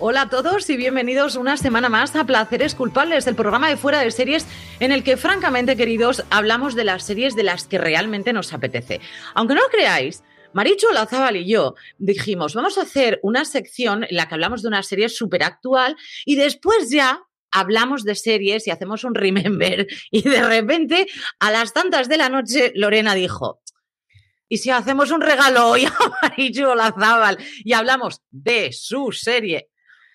[0.00, 3.98] Hola a todos y bienvenidos una semana más a Placeres Culpables, el programa de fuera
[3.98, 4.46] de series
[4.78, 9.00] en el que, francamente, queridos, hablamos de las series de las que realmente nos apetece.
[9.34, 14.14] Aunque no lo creáis, Maricho Lazábal y yo dijimos, vamos a hacer una sección en
[14.14, 18.70] la que hablamos de una serie súper actual y después ya hablamos de series y
[18.70, 19.88] hacemos un remember.
[20.12, 21.08] Y de repente,
[21.40, 23.62] a las tantas de la noche, Lorena dijo,
[24.48, 25.92] ¿y si hacemos un regalo hoy a
[26.22, 29.70] Maricho Lazábal y hablamos de su serie?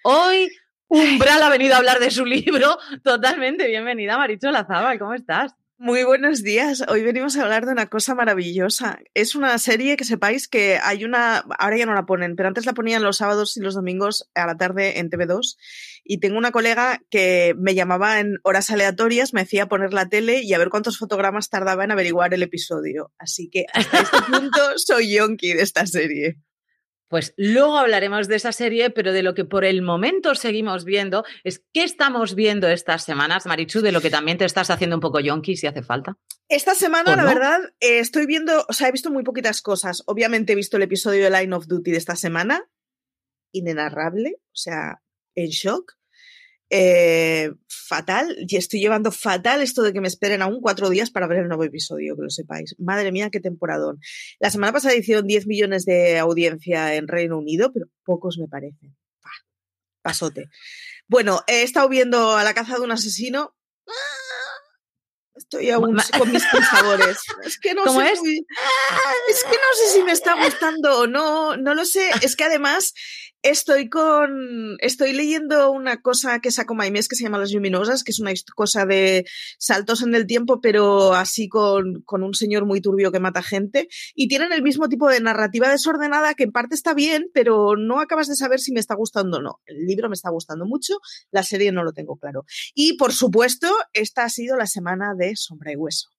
[0.06, 0.52] Hoy
[0.90, 2.78] Umbral ha venido a hablar de su libro.
[3.04, 5.54] Totalmente bienvenida, Maricho Lazábal, ¿cómo estás?
[5.78, 6.84] Muy buenos días.
[6.90, 9.00] Hoy venimos a hablar de una cosa maravillosa.
[9.14, 12.66] Es una serie que sepáis que hay una, ahora ya no la ponen, pero antes
[12.66, 15.56] la ponían los sábados y los domingos a la tarde en TV2.
[16.04, 20.42] Y tengo una colega que me llamaba en horas aleatorias, me hacía poner la tele
[20.44, 23.14] y a ver cuántos fotogramas tardaba en averiguar el episodio.
[23.18, 26.40] Así que hasta este punto soy yonki de esta serie.
[27.14, 31.24] Pues luego hablaremos de esa serie, pero de lo que por el momento seguimos viendo
[31.44, 35.00] es qué estamos viendo estas semanas, Marichu, de lo que también te estás haciendo un
[35.00, 36.18] poco yonki si hace falta.
[36.50, 37.30] Esta semana, ¿O la no?
[37.30, 40.02] verdad, eh, estoy viendo, o sea, he visto muy poquitas cosas.
[40.08, 42.68] Obviamente he visto el episodio de Line of Duty de esta semana,
[43.52, 45.04] inenarrable, o sea,
[45.36, 45.94] en shock.
[46.76, 51.28] Eh, fatal, y estoy llevando fatal esto de que me esperen aún cuatro días para
[51.28, 52.76] ver el nuevo episodio, que lo sepáis.
[52.80, 54.00] Madre mía, qué temporadón.
[54.40, 58.96] La semana pasada hicieron 10 millones de audiencia en Reino Unido, pero pocos me parecen.
[59.22, 59.30] Pa,
[60.02, 60.46] pasote.
[61.08, 63.56] Bueno, he estado viendo a la caza de un asesino.
[63.88, 63.92] Ah,
[65.36, 67.18] Estoy aún con mis sabores.
[67.44, 68.20] Es que no ¿Cómo sé es?
[68.20, 68.46] muy-
[69.30, 72.10] es que no sé si me está gustando o no, no lo sé.
[72.24, 72.94] Es que además
[73.44, 78.12] estoy con, estoy leyendo una cosa que sacó Maimés que se llama Las Luminosas, que
[78.12, 79.26] es una cosa de
[79.60, 83.90] saltos en el tiempo, pero así con, con un señor muy turbio que mata gente.
[84.16, 88.00] Y tienen el mismo tipo de narrativa desordenada que en parte está bien, pero no
[88.00, 89.60] acabas de saber si me está gustando o no.
[89.66, 91.00] El libro me está gustando mucho,
[91.30, 92.46] la serie no lo tengo claro.
[92.74, 96.10] Y por supuesto, esta ha sido la semana de Sombra y Hueso.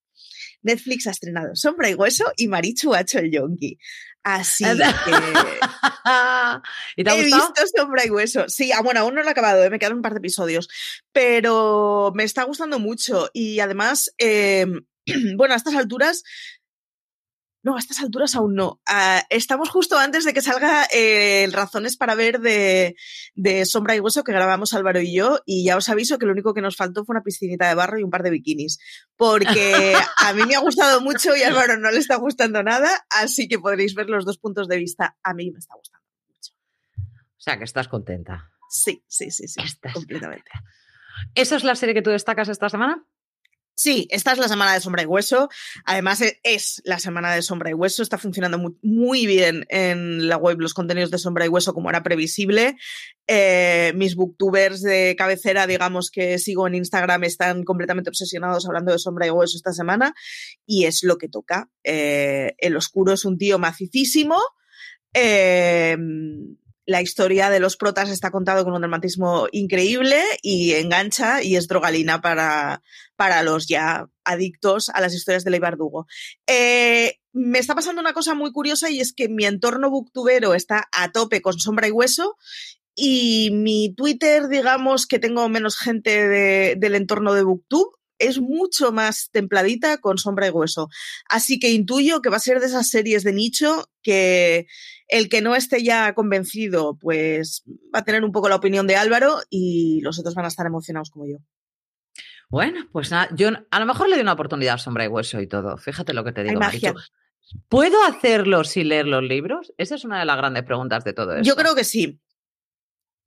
[0.62, 3.78] Netflix ha estrenado Sombra y Hueso y Marichu ha el yonki.
[4.24, 4.64] Así
[5.04, 5.12] que
[6.96, 7.52] ¿Y te ha he gustado?
[7.54, 8.48] visto Sombra y Hueso.
[8.48, 10.68] Sí, ah, bueno, aún no lo he acabado, eh, me quedan un par de episodios.
[11.12, 13.30] Pero me está gustando mucho.
[13.32, 14.66] Y además, eh,
[15.36, 16.22] bueno, a estas alturas.
[17.64, 18.82] No, a estas alturas aún no.
[18.86, 22.94] Ah, estamos justo antes de que salga eh, el Razones para ver de,
[23.34, 25.40] de Sombra y Hueso que grabamos Álvaro y yo.
[25.46, 27.98] Y ya os aviso que lo único que nos faltó fue una piscinita de barro
[27.98, 28.78] y un par de bikinis.
[29.16, 32.90] Porque a mí me ha gustado mucho y a Álvaro no le está gustando nada.
[33.08, 35.16] Así que podréis ver los dos puntos de vista.
[35.22, 36.52] A mí me está gustando mucho.
[36.98, 38.50] O sea, que estás contenta.
[38.68, 40.50] Sí, sí, sí, sí, Estás completamente.
[41.34, 43.06] ¿Esa es la serie que tú destacas esta semana?
[43.76, 45.48] Sí, esta es la semana de Sombra y Hueso.
[45.84, 48.02] Además, e- es la semana de Sombra y Hueso.
[48.02, 52.04] Está funcionando muy, bien en la web los contenidos de Sombra y Hueso, como era
[52.04, 52.76] previsible.
[53.26, 58.98] Eh, mis booktubers de cabecera, digamos que sigo en Instagram, están completamente obsesionados hablando de
[59.00, 60.14] Sombra y Hueso esta semana.
[60.64, 61.68] Y es lo que toca.
[61.82, 64.38] Eh, el Oscuro es un tío macicísimo.
[65.12, 65.96] Eh,
[66.86, 71.66] la historia de los protas está contado con un dramatismo increíble y engancha y es
[71.66, 72.82] drogalina para,
[73.16, 75.60] para los ya adictos a las historias de Ley.
[76.46, 80.88] Eh, me está pasando una cosa muy curiosa y es que mi entorno booktubero está
[80.92, 82.36] a tope con sombra y hueso
[82.94, 88.92] y mi Twitter, digamos que tengo menos gente de- del entorno de booktube, es mucho
[88.92, 90.88] más templadita con sombra y hueso.
[91.28, 94.66] Así que intuyo que va a ser de esas series de nicho que
[95.08, 97.64] el que no esté ya convencido, pues
[97.94, 100.66] va a tener un poco la opinión de Álvaro y los otros van a estar
[100.66, 101.38] emocionados como yo.
[102.48, 105.40] Bueno, pues nada, yo a lo mejor le doy una oportunidad a Sombra y Hueso
[105.40, 105.76] y todo.
[105.76, 106.60] Fíjate lo que te digo.
[106.60, 106.94] Marichu.
[107.68, 109.72] ¿Puedo hacerlo sin leer los libros?
[109.76, 111.44] Esa es una de las grandes preguntas de todo esto.
[111.44, 112.20] Yo creo que sí.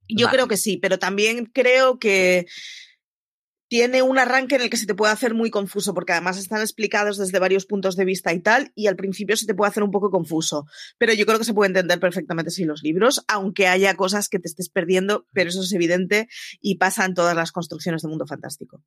[0.08, 0.36] Yo Vale.
[0.36, 2.46] creo que sí, pero también creo que
[3.68, 6.60] tiene un arranque en el que se te puede hacer muy confuso, porque además están
[6.60, 9.82] explicados desde varios puntos de vista y tal, y al principio se te puede hacer
[9.82, 10.66] un poco confuso.
[10.96, 14.38] Pero yo creo que se puede entender perfectamente sin los libros, aunque haya cosas que
[14.38, 16.28] te estés perdiendo, pero eso es evidente
[16.60, 18.82] y pasa en todas las construcciones de mundo fantástico.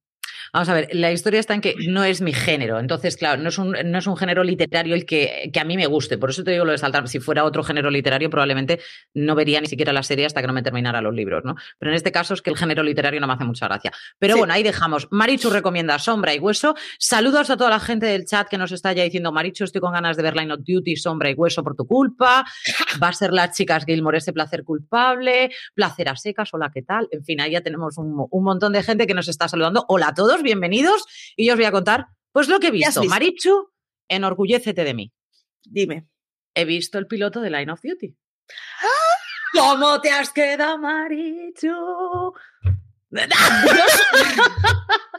[0.54, 2.80] Vamos a ver, la historia está en que no es mi género.
[2.80, 5.78] Entonces, claro, no es un, no es un género literario el que, que, a mí
[5.78, 6.18] me guste.
[6.18, 7.08] Por eso te digo lo de saltar.
[7.08, 8.80] Si fuera otro género literario, probablemente
[9.14, 11.56] no vería ni siquiera la serie hasta que no me terminara los libros, ¿no?
[11.80, 13.92] Pero en este caso es que el género literario no me hace mucha gracia.
[14.20, 14.40] Pero sí.
[14.40, 15.08] bueno, ahí dejamos.
[15.12, 16.76] Marichu recomienda Sombra y Hueso.
[17.00, 19.94] Saludos a toda la gente del chat que nos está ya diciendo, Marichu, estoy con
[19.94, 22.46] ganas de ver Line of Duty, Sombra y Hueso por tu culpa.
[23.02, 25.52] Va a ser las chicas Gilmore ese placer culpable.
[25.74, 27.08] Placer a secas, hola, ¿qué tal?
[27.12, 29.86] En fin, ahí ya tenemos un, un montón de gente que nos está saludando.
[29.88, 31.06] Hola a todos, bienvenidos.
[31.36, 33.01] Y yo os voy a contar, pues lo que he visto.
[33.01, 33.13] visto?
[33.13, 33.69] Marichu,
[34.07, 35.13] enorgullécete de mí.
[35.63, 36.07] Dime.
[36.54, 38.16] He visto el piloto de Line of Duty.
[39.54, 42.33] ¿Cómo te has quedado, Marichu?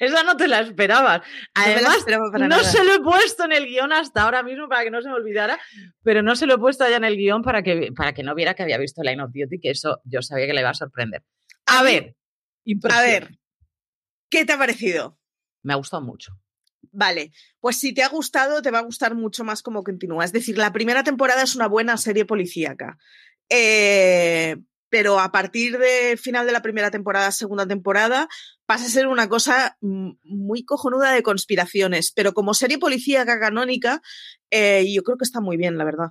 [0.00, 1.22] Esa no te la esperabas.
[1.54, 4.90] Además, no, no se lo he puesto en el guion hasta ahora mismo para que
[4.90, 5.58] no se me olvidara,
[6.02, 8.34] pero no se lo he puesto allá en el guion para que, para que no
[8.34, 10.74] viera que había visto Line of Duty, que eso yo sabía que le iba a
[10.74, 11.22] sorprender.
[11.66, 12.16] A ver,
[12.90, 13.38] a ver,
[14.36, 15.18] ¿qué te ha parecido?
[15.62, 16.38] Me ha gustado mucho.
[16.92, 20.26] Vale, pues si te ha gustado, te va a gustar mucho más como continúa.
[20.26, 22.98] Es decir, la primera temporada es una buena serie policíaca.
[23.48, 24.56] Eh,
[24.90, 28.28] pero a partir de final de la primera temporada, segunda temporada,
[28.66, 32.12] pasa a ser una cosa muy cojonuda de conspiraciones.
[32.12, 34.02] Pero como serie policíaca canónica,
[34.50, 36.08] eh, yo creo que está muy bien, la verdad.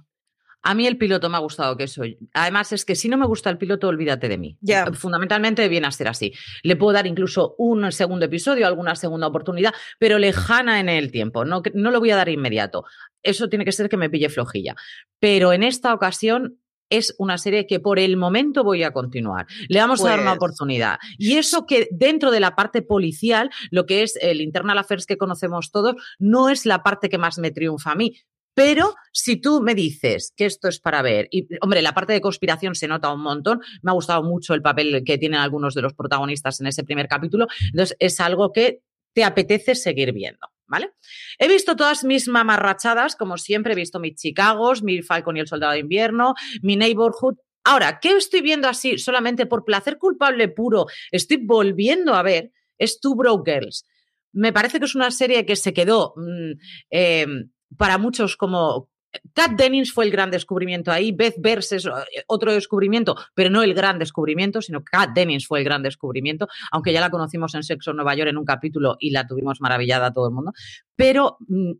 [0.66, 2.18] A mí el piloto me ha gustado que soy.
[2.34, 4.58] Además, es que si no me gusta el piloto, olvídate de mí.
[4.62, 4.92] Yeah.
[4.94, 6.34] Fundamentalmente viene a ser así.
[6.64, 11.46] Le puedo dar incluso un segundo episodio, alguna segunda oportunidad, pero lejana en el tiempo.
[11.46, 12.84] No, no lo voy a dar inmediato.
[13.22, 14.76] Eso tiene que ser que me pille flojilla.
[15.20, 16.58] Pero en esta ocasión
[16.90, 19.46] es una serie que por el momento voy a continuar.
[19.68, 20.12] Le vamos pues...
[20.12, 20.98] a dar una oportunidad.
[21.20, 25.18] Y eso que dentro de la parte policial, lo que es el internal affairs que
[25.18, 28.16] conocemos todos, no es la parte que más me triunfa a mí.
[28.56, 32.22] Pero si tú me dices que esto es para ver, y hombre, la parte de
[32.22, 35.82] conspiración se nota un montón, me ha gustado mucho el papel que tienen algunos de
[35.82, 38.82] los protagonistas en ese primer capítulo, entonces es algo que
[39.14, 40.48] te apetece seguir viendo.
[40.68, 40.94] ¿Vale?
[41.38, 45.48] He visto todas mis mamarrachadas, como siempre, he visto mis Chicagos, mi Falcon y el
[45.48, 47.36] Soldado de Invierno, mi Neighborhood.
[47.64, 50.88] Ahora, ¿qué estoy viendo así solamente por placer culpable puro?
[51.12, 53.86] Estoy volviendo a ver, es Two Broke Girls.
[54.32, 56.54] Me parece que es una serie que se quedó mmm,
[56.90, 57.28] eh,
[57.78, 58.90] para muchos como
[59.34, 61.88] Kat Dennings fue el gran descubrimiento ahí, Beth Bers es
[62.28, 66.94] otro descubrimiento, pero no el gran descubrimiento, sino Kat Dennings fue el gran descubrimiento, aunque
[66.94, 70.08] ya la conocimos en Sexo en Nueva York en un capítulo y la tuvimos maravillada
[70.08, 70.52] a todo el mundo.
[70.96, 71.72] Pero mm,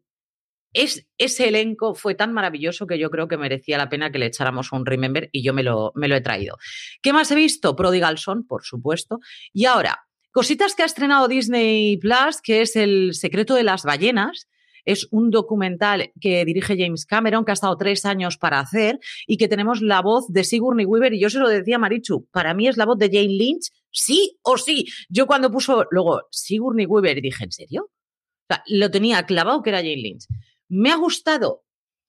[0.74, 4.28] es, ese elenco fue tan maravilloso que yo creo que merecía la pena que le
[4.28, 6.58] echáramos un remember y yo me lo, me lo he traído.
[7.02, 7.76] ¿Qué más he visto?
[7.76, 9.20] Prodigal Son, por supuesto.
[9.54, 14.48] Y ahora, cositas que ha estrenado Disney Plus, que es El secreto de las ballenas
[14.86, 19.38] es un documental que dirige James Cameron, que ha estado tres años para hacer y
[19.38, 21.14] que tenemos la voz de Sigourney Weaver.
[21.14, 23.72] Y yo se lo decía a Marichu, para mí es la voz de Jane Lynch,
[23.92, 24.86] sí o sí.
[25.10, 27.90] Yo cuando puso luego Sigourney Weaver dije, ¿en serio?
[27.90, 30.26] O sea, lo tenía clavado que era Jane Lynch.
[30.70, 31.66] ¿Me ha gustado?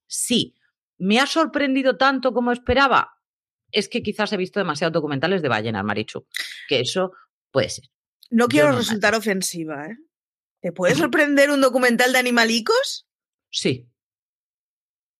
[0.07, 0.55] Sí.
[0.99, 3.13] ¿Me ha sorprendido tanto como esperaba?
[3.71, 6.27] Es que quizás he visto demasiados documentales de ballenas, Marichu.
[6.69, 7.13] Que eso
[7.51, 7.85] puede ser.
[8.31, 9.19] No quiero no resultar nada.
[9.19, 9.97] ofensiva, ¿eh?
[10.61, 13.07] ¿Te puede sorprender un documental de animalicos?
[13.51, 13.89] Sí.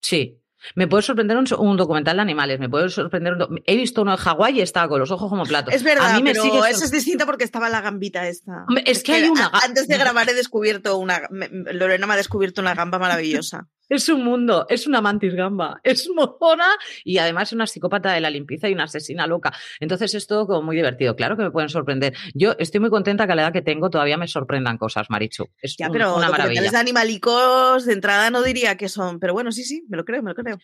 [0.01, 0.41] Sí.
[0.75, 4.13] Me puede sorprender un, un, documental de animales, me puede sorprender un He visto uno
[4.13, 5.73] de Hawái y estaba con los ojos como platos.
[5.75, 6.59] Es verdad, a mí me pero sigue...
[6.71, 8.65] eso es distinto porque estaba la gambita esta.
[8.85, 9.51] Es, es que, que, hay una...
[9.53, 11.29] Antes de grabar he descubierto una...
[11.31, 13.69] Lorena me ha descubierto una gamba maravillosa.
[13.89, 16.67] Es un mundo, es una mantis gamba, es mojona
[17.05, 19.53] y además es una psicópata de la limpieza y una asesina loca.
[19.81, 21.15] Entonces es todo como muy divertido.
[21.17, 22.15] Claro que me pueden sorprender.
[22.35, 25.47] Yo estoy muy contenta que a la edad que tengo todavía me sorprendan cosas, Marichu.
[25.61, 26.71] Es ya, pero un, una maravilla.
[26.71, 30.23] de animalicos de entrada no diría que son, pero bueno, sí, sí, me lo creo,
[30.23, 30.59] me lo creo.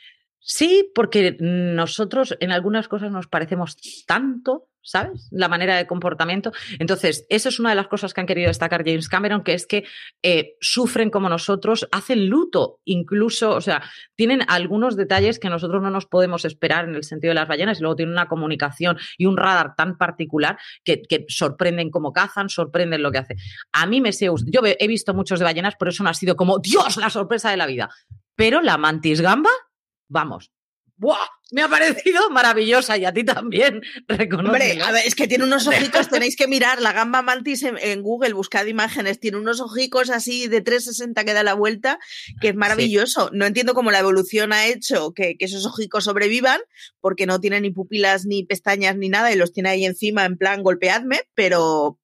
[0.45, 5.29] Sí, porque nosotros en algunas cosas nos parecemos tanto, ¿sabes?
[5.31, 6.53] La manera de comportamiento.
[6.79, 9.67] Entonces, eso es una de las cosas que han querido destacar James Cameron, que es
[9.67, 9.85] que
[10.23, 13.83] eh, sufren como nosotros, hacen luto, incluso, o sea,
[14.17, 17.79] tienen algunos detalles que nosotros no nos podemos esperar en el sentido de las ballenas,
[17.79, 23.03] y luego tienen una comunicación y un radar tan particular que, sorprenden cómo cazan, sorprenden
[23.03, 23.37] lo que hacen.
[23.73, 26.37] A mí me sé, yo he visto muchos de ballenas, pero eso no ha sido
[26.37, 27.91] como, Dios, la sorpresa de la vida.
[28.35, 29.51] Pero la mantis gamba
[30.13, 30.53] vamos.
[31.03, 31.27] ¡Buah!
[31.51, 33.83] Me ha parecido maravillosa y a ti también.
[34.39, 37.77] Hombre, a ver, es que tiene unos ojicos, tenéis que mirar la gamba mantis en,
[37.79, 41.99] en, Google, buscad imágenes, tiene unos ojicos así de 360 que da la vuelta,
[42.41, 43.31] que es maravilloso.
[43.31, 43.37] Sí.
[43.37, 46.61] No entiendo cómo la evolución ha hecho que, que, esos ojicos sobrevivan,
[47.01, 50.39] porque no tiene ni pupilas, ni pestañas, ni nada, y los tiene ahí encima en
[50.39, 51.99] plan golpeadme, pero,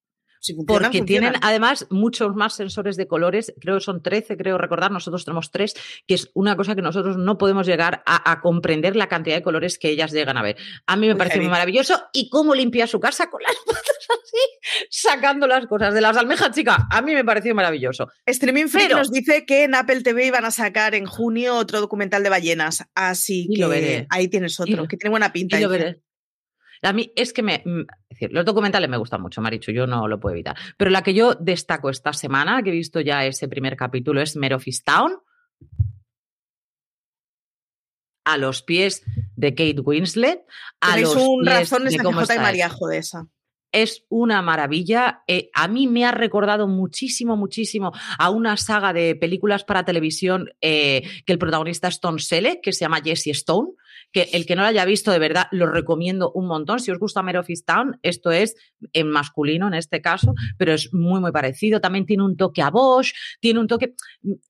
[0.67, 5.25] porque tienen además muchos más sensores de colores, creo que son 13, creo recordar, nosotros
[5.25, 5.75] tenemos 3,
[6.07, 9.79] que es una cosa que nosotros no podemos llegar a, comprender la cantidad de colores
[9.79, 10.57] que ellas llegan a ver.
[10.87, 14.87] A mí me parece muy maravilloso y cómo limpia su casa con las patas así,
[14.91, 16.87] sacando las cosas de las almejas, chica.
[16.91, 18.09] A mí me pareció maravilloso.
[18.27, 22.23] Streaming Freak nos dice que en Apple TV iban a sacar en junio otro documental
[22.23, 25.59] de ballenas, así que ahí tienes otro, que tiene buena pinta.
[25.59, 26.03] Y lo veré.
[26.83, 27.63] A mí es que me.
[27.65, 30.57] Mm, es decir, los documentales me gustan mucho, Marichu, yo no lo puedo evitar.
[30.77, 34.37] Pero la que yo destaco esta semana, que he visto ya ese primer capítulo, es
[34.37, 35.19] Merofis Town.
[38.25, 39.03] A los pies
[39.37, 40.45] de Kate Winslet.
[40.81, 42.71] A los un pies razones de cómo y María.
[43.71, 45.23] Es una maravilla.
[45.27, 50.51] Eh, a mí me ha recordado muchísimo, muchísimo a una saga de películas para televisión
[50.61, 53.73] eh, que el protagonista es Tom Selleck, que se llama Jesse Stone
[54.13, 56.81] que el que no lo haya visto, de verdad, lo recomiendo un montón.
[56.81, 58.57] Si os gusta Mare Town, esto es
[58.93, 61.81] en masculino en este caso, pero es muy, muy parecido.
[61.81, 63.95] También tiene un toque a Bosch, tiene un toque...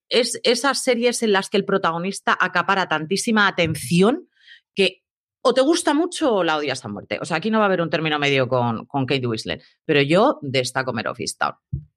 [0.09, 4.29] Es esas series en las que el protagonista acapara tantísima atención
[4.75, 5.03] que
[5.41, 7.19] o te gusta mucho o la odias a muerte.
[7.21, 10.03] O sea, aquí no va a haber un término medio con, con Kate Whistler, pero
[10.03, 11.55] yo destaco Mare Town.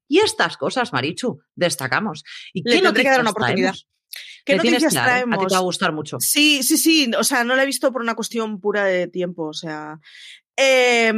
[0.08, 2.24] Y estas cosas, Marichu, destacamos.
[2.54, 3.76] ¿Y Le qué que dar una oportunidad.
[4.46, 5.38] ¿Qué noticias traemos?
[5.38, 6.18] A ti te va a gustar mucho.
[6.20, 7.12] Sí, sí, sí.
[7.18, 9.48] O sea, no la he visto por una cuestión pura de tiempo.
[9.48, 10.00] O sea.
[10.58, 11.14] Eh,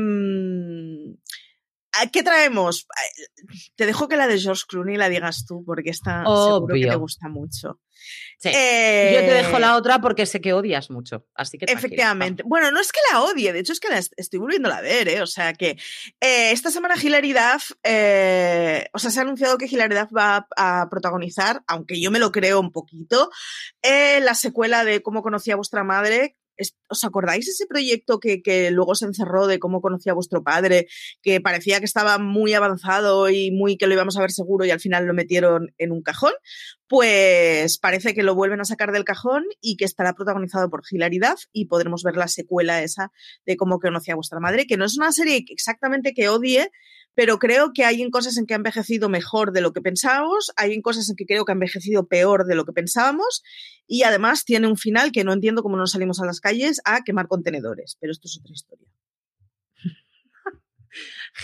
[2.12, 2.88] ¿Qué traemos?
[3.76, 6.96] Te dejo que la de George Clooney la digas tú, porque está seguro que te
[6.96, 7.80] gusta mucho.
[8.44, 11.26] Yo te dejo la eh, otra porque sé que odias mucho.
[11.34, 12.44] Así que Efectivamente.
[12.46, 15.08] Bueno, no es que la odie, de hecho es que la estoy volviendo a ver,
[15.08, 15.22] ¿eh?
[15.22, 15.78] O sea que
[16.20, 20.48] eh, esta semana Hilary Duff, eh, o sea, se ha anunciado que Hilary Duff va
[20.58, 23.30] a, protagonizar, aunque yo me lo creo un poquito,
[23.82, 26.36] la secuela de Cómo conocí a vuestra madre,
[26.88, 30.88] ¿Os acordáis ese proyecto que, luego se encerró de cómo conocía a vuestro padre,
[31.22, 34.72] que parecía que estaba muy avanzado y muy que lo íbamos a ver seguro y
[34.72, 36.34] al final lo metieron en un cajón?
[36.88, 41.38] Pues parece que lo vuelven a sacar del cajón y que estará protagonizado por Hilaridad
[41.52, 43.12] y podremos ver la secuela esa
[43.46, 46.70] de cómo conocía a vuestra madre, que no es una serie exactamente que odie,
[47.15, 50.51] pero creo que hay en cosas en que ha envejecido mejor de lo que pensábamos,
[50.55, 53.43] hay en cosas en que creo que ha envejecido peor de lo que pensábamos
[53.88, 57.03] y además tiene un final que no entiendo cómo no salimos a las calles a
[57.03, 58.88] quemar contenedores, pero esto es otra historia.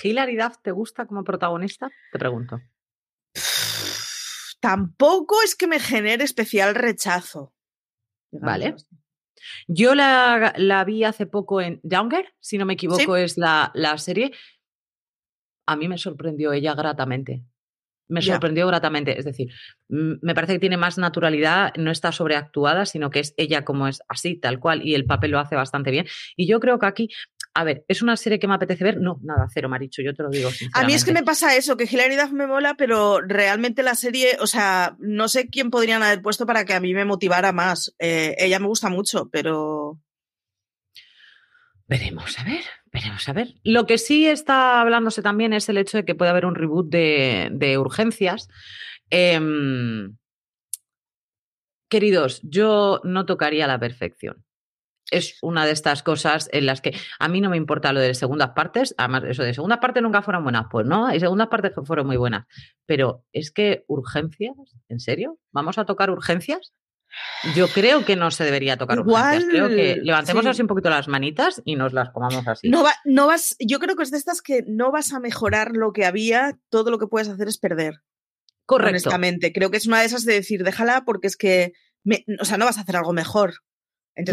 [0.03, 1.89] ¿Hilaridad te gusta como protagonista?
[2.11, 2.59] Te pregunto.
[4.59, 7.53] Tampoco es que me genere especial rechazo.
[8.31, 8.75] Vale.
[9.67, 14.31] Yo la, vi hace poco en Younger, si no me equivoco, es la, la serie
[15.69, 17.43] a mí me sorprendió ella gratamente.
[18.07, 19.19] Me sorprendió gratamente.
[19.19, 19.51] Es decir,
[19.87, 24.01] me parece que tiene más naturalidad, no está sobreactuada, sino que es ella como es
[24.07, 26.07] así, tal cual, y el papel lo hace bastante bien.
[26.35, 27.09] Y yo creo que aquí
[27.53, 29.01] a ver, ¿es una serie que me apetece ver?
[29.01, 30.49] No, nada, cero, Maricho, yo te lo digo.
[30.73, 34.37] A mí es que me pasa eso, que Hilary me mola, pero realmente la serie,
[34.39, 37.93] o sea, no sé quién podrían haber puesto para que a mí me motivara más.
[37.99, 39.99] Eh, ella me gusta mucho, pero.
[41.87, 43.55] Veremos, a ver, veremos, a ver.
[43.63, 46.89] Lo que sí está hablándose también es el hecho de que puede haber un reboot
[46.89, 48.47] de, urgencias.
[49.09, 50.17] Em,
[51.89, 54.45] queridos, yo no tocaría la perfección.
[55.11, 58.13] Es una de estas cosas en las que a mí no me importa lo de
[58.13, 61.71] segundas partes, además eso de segundas partes nunca fueron buenas, pues no, hay segundas partes
[61.73, 62.45] que fueron muy buenas,
[62.85, 64.55] pero es que urgencias,
[64.87, 65.39] ¿en serio?
[65.51, 66.73] ¿Vamos a tocar urgencias?
[67.55, 71.07] Yo creo que no se debería tocar Igual, Creo que levantemos así un poquito las
[71.07, 72.69] manitas y nos las comamos así.
[72.69, 75.93] No, no vas, yo creo que es de estas que no vas a mejorar lo
[75.93, 78.01] que había, todo lo que puedes hacer es perder.
[78.65, 78.89] Correcto.
[78.89, 81.73] Honestamente, creo que es una de esas de decir, déjala porque es que,
[82.39, 83.55] o sea, no vas a hacer algo mejor.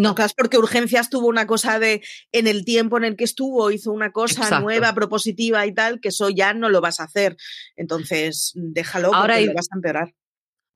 [0.01, 0.15] no.
[0.37, 2.03] porque Urgencias tuvo una cosa de,
[2.33, 6.09] en el tiempo en el que estuvo, hizo una cosa nueva, propositiva y tal, que
[6.09, 7.37] eso ya no lo vas a hacer.
[7.77, 10.13] Entonces, déjalo porque lo vas a empeorar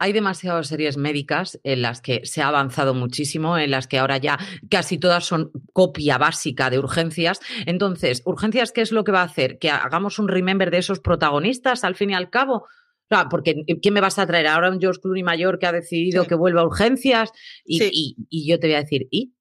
[0.01, 4.17] hay demasiadas series médicas en las que se ha avanzado muchísimo, en las que ahora
[4.17, 4.39] ya
[4.71, 7.39] casi todas son copia básica de urgencias.
[7.67, 9.59] Entonces, urgencias, ¿qué es lo que va a hacer?
[9.59, 12.67] Que hagamos un remember de esos protagonistas al fin y al cabo.
[13.31, 14.47] porque ¿quién me vas a traer?
[14.47, 17.31] Ahora un George Clooney mayor que ha decidido que vuelva a urgencias
[17.65, 19.35] y, y, yo te voy a decir, ¿y?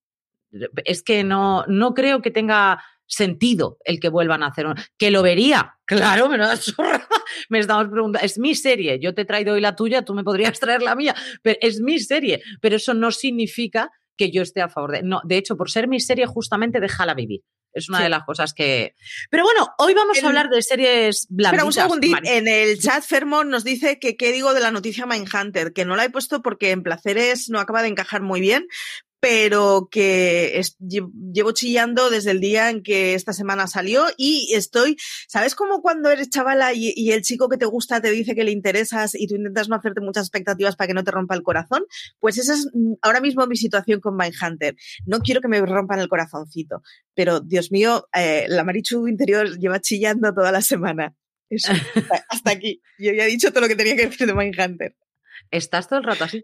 [0.84, 4.68] Es que no, no creo que tenga sentido el que vuelvan a hacer.
[4.98, 6.38] Que lo vería, claro, me,
[7.50, 8.26] me estamos preguntando.
[8.26, 10.96] Es mi serie, yo te he traído hoy la tuya, tú me podrías traer la
[10.96, 12.42] mía, pero es mi serie.
[12.62, 15.04] Pero eso no significa que yo esté a favor de.
[15.04, 17.42] No, de hecho, por ser mi serie, justamente déjala vivir.
[17.72, 18.96] Es una de las cosas que.
[19.30, 21.54] Pero bueno, hoy vamos a hablar de series blandas.
[21.54, 22.18] Espera un segundito.
[22.24, 25.96] En el chat, Fermon nos dice que qué digo de la noticia Mindhunter, que no
[25.96, 28.68] la he puesto porque en placeres no acaba de encajar muy bien,
[29.20, 34.98] pero que llevo chillando desde el día en que esta semana salió y estoy,
[35.28, 38.52] ¿sabes cómo cuando eres chavala y, el chico que te gusta te dice que le
[38.52, 41.84] interesas y tú intentas no hacerte muchas expectativas para que no te rompa el corazón?
[42.20, 44.76] Pues esa es mm, ahora mismo mi situación con Mindhunter.
[45.06, 46.82] No quiero que me rompan el corazoncito,
[47.14, 51.16] pero Dios mío, eh, la Marichu interior lleva chillando toda la semana.
[51.50, 51.72] Eso,
[52.30, 52.82] hasta, aquí.
[53.00, 54.96] Yo ya he dicho todo lo que tenía que decir de Mindhunter.
[55.52, 56.44] Estás todo el rato así.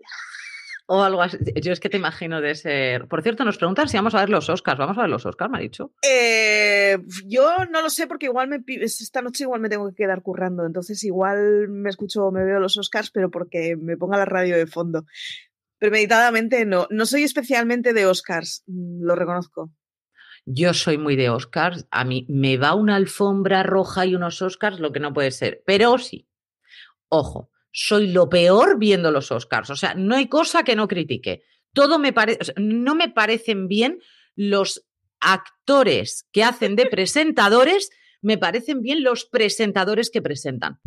[0.87, 1.37] O algo así.
[1.61, 3.07] Yo es que te imagino de ser.
[3.07, 4.77] Por cierto, nos preguntan si vamos a ver los Oscars.
[4.77, 5.93] ¿Vamos a ver los Oscars, me ha dicho?
[6.03, 10.21] Eh, yo no lo sé porque igual me esta noche igual me tengo que quedar
[10.21, 10.65] currando.
[10.65, 14.67] Entonces igual me escucho, me veo los Oscars, pero porque me ponga la radio de
[14.67, 15.05] fondo.
[15.79, 16.87] Premeditadamente no.
[16.91, 19.71] No soy especialmente de Oscars, mm, lo reconozco.
[20.45, 21.87] Yo soy muy de Oscars.
[21.89, 25.63] A mí me va una alfombra roja y unos Oscars, lo que no puede ser.
[25.65, 26.27] Pero sí.
[27.09, 29.69] Ojo, soy lo peor viendo los Oscars.
[29.69, 31.43] O sea, no hay cosa que no critique.
[31.73, 33.99] Todo me parece, no me parecen bien
[34.33, 34.87] los
[35.19, 37.89] actores que hacen de presentadores,
[38.21, 40.79] me parecen bien los presentadores que presentan.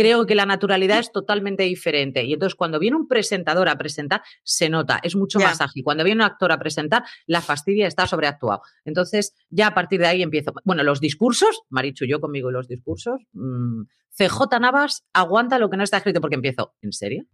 [0.00, 2.24] Creo que la naturalidad es totalmente diferente.
[2.24, 5.84] Y entonces, cuando viene un presentador a presentar, se nota, es mucho más ágil.
[5.84, 8.62] Cuando viene un actor a presentar, la fastidia está sobreactuado.
[8.86, 10.54] Entonces, ya a partir de ahí empiezo.
[10.64, 13.82] Bueno, los discursos, Marichu, yo conmigo los discursos, mmm,
[14.16, 17.24] CJ Navas aguanta lo que no está escrito porque empiezo, ¿en serio?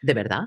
[0.00, 0.44] ¿De verdad?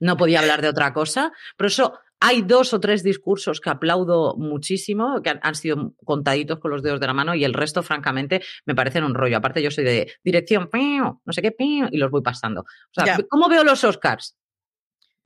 [0.00, 1.32] No podía hablar de otra cosa.
[1.56, 6.70] Por eso hay dos o tres discursos que aplaudo muchísimo, que han, sido contaditos con
[6.70, 9.36] los dedos de la mano y el resto, francamente, me parecen un rollo.
[9.36, 12.62] Aparte, yo soy de dirección, no sé qué, y los voy pasando.
[12.62, 14.38] O sea, ¿cómo veo los Oscars?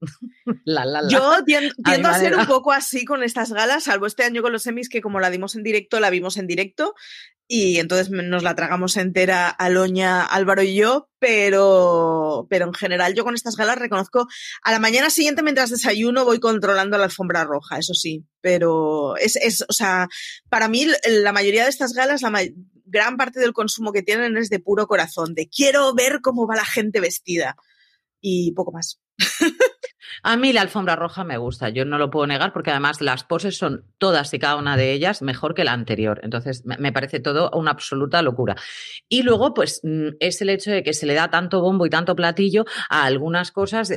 [1.08, 4.62] Yo tiendo, a ser un poco así con estas galas, salvo este año con los
[4.62, 6.94] semis, que como la dimos en directo, la vimos en directo
[7.50, 13.24] y entonces nos la tragamos entera Aloña, Álvaro y yo, pero, pero en general yo
[13.24, 14.28] con estas galas reconozco,
[14.62, 19.36] a la mañana siguiente mientras desayuno voy controlando la alfombra roja, eso sí, pero es,
[19.36, 20.08] es o sea,
[20.50, 22.30] para mí la mayoría de estas galas, la
[22.84, 26.56] gran parte del consumo que tienen es de puro corazón, de quiero ver cómo va
[26.56, 27.56] la gente vestida
[28.20, 29.00] y poco más.
[30.22, 33.24] A mí la alfombra roja me gusta, yo no lo puedo negar porque además las
[33.24, 36.20] poses son todas y cada una de ellas mejor que la anterior.
[36.22, 38.56] Entonces me parece todo una absoluta locura.
[39.08, 41.90] Y luego, pues mm, es el hecho de que se le da tanto bombo y
[41.90, 43.90] tanto platillo a algunas cosas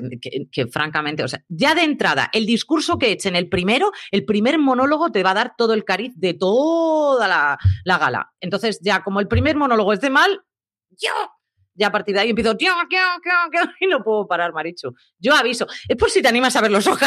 [0.52, 4.58] que, francamente, o sea, ya de entrada, el discurso que echen el primero, el primer
[4.58, 8.32] monólogo te va a dar todo el cariz de toda la, la gala.
[8.40, 10.42] Entonces ya como el primer monólogo es de mal,
[10.90, 11.12] yo
[11.82, 12.56] ya a partir de ahí empiezo,
[13.80, 14.94] y no puedo parar, Marichu.
[15.18, 15.66] Yo aviso.
[15.90, 17.02] Es por si te animas a ver los ojos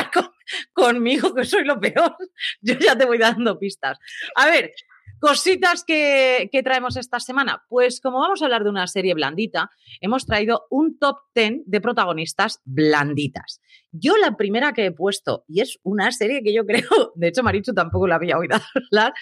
[0.72, 2.16] conmigo, que soy lo peor.
[2.60, 3.98] Yo ya te voy dando pistas.
[4.34, 4.72] A ver,
[5.20, 7.62] cositas que, que, traemos esta semana.
[7.68, 11.80] Pues como vamos a hablar de una serie blandita, hemos traído un top 10 de
[11.80, 13.60] protagonistas blanditas.
[13.92, 16.82] Yo la primera que he puesto, y es una serie que yo creo,
[17.14, 18.56] de hecho Marichu tampoco la había oído
[18.90, 19.14] hablar,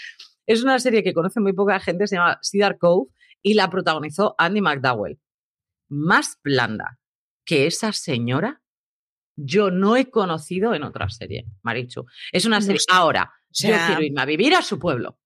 [0.46, 3.10] es una serie que conoce muy poca gente, se llama Cedar Cove
[3.42, 5.18] y la protagonizó Andy McDowell
[5.92, 6.98] más blanda
[7.44, 8.62] que esa señora,
[9.36, 12.06] yo no he conocido en otra serie, Marichu.
[12.32, 12.80] Es una serie.
[12.90, 15.18] Ahora, yo quiero irme a vivir a su pueblo.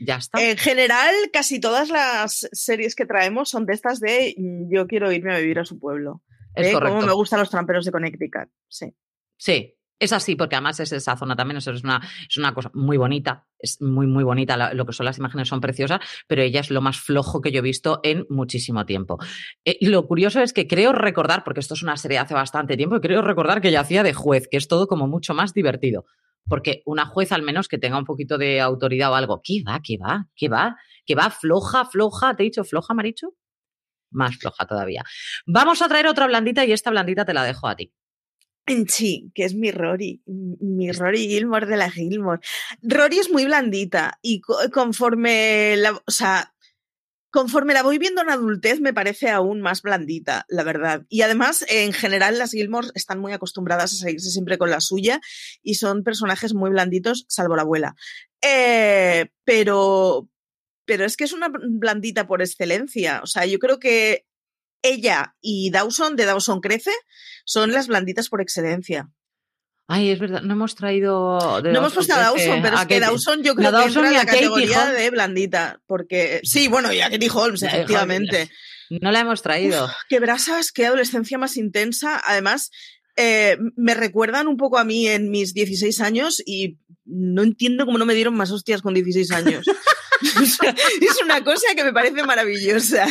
[0.00, 0.42] Ya está.
[0.42, 5.10] En general, casi todas las series que traemos son de estas de mm, yo quiero
[5.12, 6.22] irme a vivir a su pueblo.
[6.54, 6.72] Es ¿Eh?
[6.72, 8.50] Como me gustan los tramperos de Connecticut.
[8.68, 8.94] Sí.
[9.38, 12.96] Sí, es así, porque además es esa zona también, es una, es una cosa muy
[12.96, 16.70] bonita, es muy, muy bonita, lo que son las imágenes son preciosas, pero ella es
[16.70, 19.18] lo más flojo que yo he visto en muchísimo tiempo.
[19.64, 22.96] Eh, lo curioso es que creo recordar, porque esto es una serie hace bastante tiempo,
[22.96, 26.04] y creo recordar que ella hacía de juez, que es todo como mucho más divertido.
[26.48, 29.80] Porque una juez al menos que tenga un poquito de autoridad o algo, ¿qué va?
[29.82, 30.28] ¿Qué va?
[30.36, 30.76] ¿Qué va?
[31.04, 31.30] ¿Qué va?
[31.30, 33.34] Floja, floja, ¿te he dicho floja, Maricho?
[34.10, 35.02] Más floja todavía.
[35.46, 37.92] Vamos a traer otra blandita y esta blandita te la dejo a ti.
[38.88, 42.40] Sí, que es mi Rory, mi Rory Gilmore de la Gilmore.
[42.82, 46.52] Rory es muy blandita y conforme la, o sea,
[47.30, 51.04] conforme la voy viendo en adultez me parece aún más blandita, la verdad.
[51.08, 55.20] Y además, en general, las Gilmore están muy acostumbradas a seguirse siempre con la suya
[55.62, 57.94] y son personajes muy blanditos, salvo la abuela.
[58.42, 60.28] Eh, pero,
[60.86, 63.20] pero es que es una blandita por excelencia.
[63.22, 64.24] O sea, yo creo que
[64.88, 66.92] ella y Dawson, de Dawson Crece,
[67.44, 69.10] son las blanditas por excelencia.
[69.88, 71.60] Ay, es verdad, no hemos traído.
[71.62, 74.26] no hemos puesto a Dawson, pero es que Dawson yo creo que entra en la
[74.26, 75.80] categoría de blandita.
[75.86, 76.40] Porque.
[76.42, 78.50] Sí, bueno, y a Katie Holmes, efectivamente.
[78.90, 79.88] No la hemos traído.
[80.08, 82.20] qué brasas, qué adolescencia más intensa.
[82.24, 82.70] Además,
[83.16, 87.98] eh, me recuerdan un poco a mí en mis 16 años y no entiendo cómo
[87.98, 89.66] no me dieron más hostias con 16 años.
[90.20, 93.06] es una cosa que me parece maravillosa.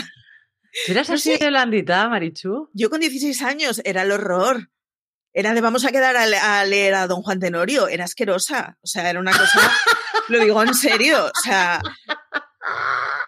[0.88, 2.70] ¿Eras así de blandita, Marichu?
[2.74, 4.70] Yo con 16 años era el horror.
[5.34, 9.10] era de vamos a quedar a, leer a don Juan Tenorio, era asquerosa, o sea,
[9.10, 9.72] era una cosa,
[10.30, 11.82] lo digo en serio, o sea,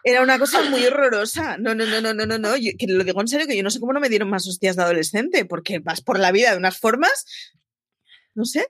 [0.03, 1.57] era una cosa muy horrorosa.
[1.57, 2.53] No, no, no, no, no, no, no.
[2.53, 4.75] que lo digo en serio, que yo no sé cómo no me dieron más hostias
[4.75, 7.25] de adolescente, porque vas por la vida de unas formas,
[8.35, 8.67] no sé.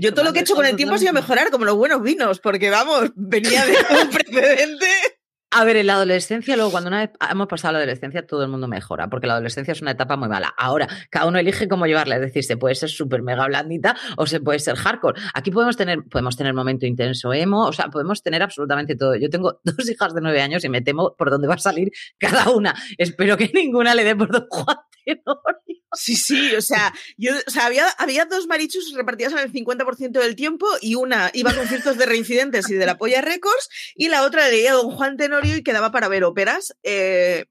[0.00, 2.02] yo todo lo que he hecho con el tiempo ha sido mejorar, como los buenos
[2.02, 5.17] vinos, porque vamos, venía de un precedente.
[5.50, 8.50] A ver, en la adolescencia, luego cuando una vez hemos pasado la adolescencia, todo el
[8.50, 10.52] mundo mejora, porque la adolescencia es una etapa muy mala.
[10.58, 14.26] Ahora, cada uno elige cómo llevarla, es decir, se puede ser súper mega blandita o
[14.26, 15.18] se puede ser hardcore.
[15.32, 19.16] Aquí podemos tener, podemos tener momento intenso emo, o sea, podemos tener absolutamente todo.
[19.16, 21.92] Yo tengo dos hijas de nueve años y me temo por dónde va a salir
[22.18, 22.74] cada una.
[22.98, 24.76] Espero que ninguna le dé por don Juan
[25.98, 30.12] Sí, sí, o sea, yo, o sea había, había dos marichus repartidas en el 50%
[30.12, 34.08] del tiempo y una iba a conciertos de reincidentes y de la Polla Records y
[34.08, 36.76] la otra leía a Don Juan Tenorio y quedaba para ver óperas.
[36.84, 37.46] Eh,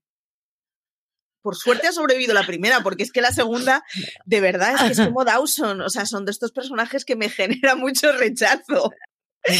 [1.41, 3.83] por suerte ha sobrevivido la primera, porque es que la segunda,
[4.25, 5.81] de verdad, es que es como Dawson.
[5.81, 8.91] O sea, son de estos personajes que me genera mucho rechazo.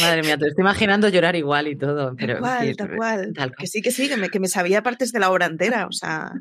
[0.00, 2.14] madre mía, te estoy imaginando llorar igual y todo.
[2.16, 3.54] Pero, tal cual, tal cual.
[3.58, 5.86] Que sí, que sí, que me, que me sabía partes de la obra entera.
[5.86, 6.32] O sea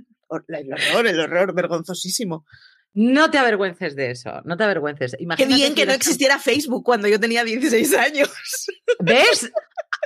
[0.47, 2.45] el horror, el horror, vergonzosísimo.
[2.93, 5.15] No te avergüences de eso, no te avergüences.
[5.37, 8.29] Qué bien que no existiera Facebook cuando yo tenía 16 años.
[8.99, 9.51] ¿Ves?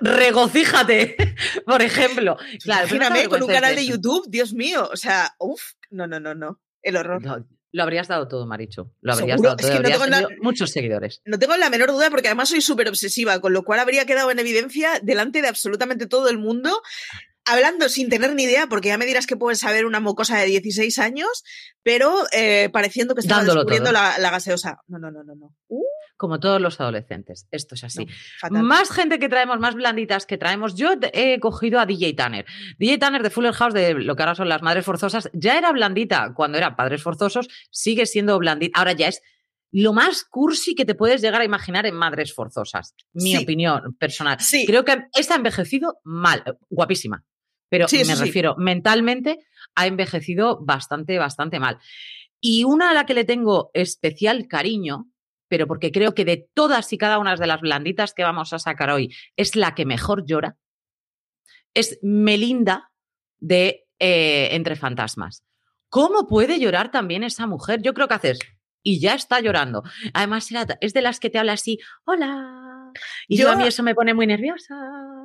[0.01, 1.15] Regocíjate,
[1.65, 2.35] por ejemplo.
[2.61, 4.89] Claro, Imagíname con un canal de, YouTube, Dios mío.
[4.91, 6.59] O sea, uff, no, no, no, no.
[6.81, 7.45] El horror.
[7.71, 8.91] lo habrías dado todo, Maricho.
[8.99, 9.69] Lo habrías dado todo.
[9.69, 11.21] Es que no tengo muchos seguidores.
[11.23, 14.31] No tengo la menor duda porque además soy súper obsesiva, con lo cual habría quedado
[14.31, 16.81] en evidencia delante de absolutamente todo el mundo
[17.51, 20.45] hablando sin tener ni idea, porque ya me dirás que puedes saber una mocosa de
[20.45, 21.43] 16 años,
[21.83, 24.79] pero eh, pareciendo que estaba descubriendo la, gaseosa.
[24.87, 25.55] No, no, no, no, no.
[25.67, 25.83] Uh.
[26.17, 27.47] Como todos los adolescentes.
[27.49, 28.05] Esto es así.
[28.51, 30.75] más gente que traemos, más blanditas que traemos.
[30.75, 32.45] Yo he cogido a DJ Tanner.
[32.77, 35.71] DJ Tanner de Fuller House, de lo que ahora son las madres forzosas, ya era
[35.71, 38.77] blandita cuando era padres forzosos, sigue siendo blandita.
[38.77, 39.23] Ahora ya es
[39.71, 42.93] lo más cursi que te puedes llegar a imaginar en Madres Forzosas.
[43.13, 44.39] Mi opinión personal.
[44.39, 44.65] Sí.
[44.65, 47.23] Creo que está envejecido mal, guapísima.
[47.71, 49.39] Pero me refiero, mentalmente
[49.75, 51.79] ha envejecido bastante, bastante mal.
[52.41, 55.09] Y una a la que le tengo especial cariño,
[55.47, 58.59] pero porque creo que de todas y cada una de las blanditas que vamos a
[58.59, 60.57] sacar hoy es la que mejor llora,
[61.73, 62.91] es Melinda
[63.39, 65.45] de eh, Entre Fantasmas.
[65.87, 67.81] ¿Cómo puede llorar también esa mujer?
[67.81, 68.39] Yo creo que haces
[68.83, 69.83] y ya está llorando.
[70.13, 70.49] Además,
[70.81, 72.70] es de las que te habla así, hola.
[73.27, 74.75] Y yo, a mí eso me pone muy nerviosa.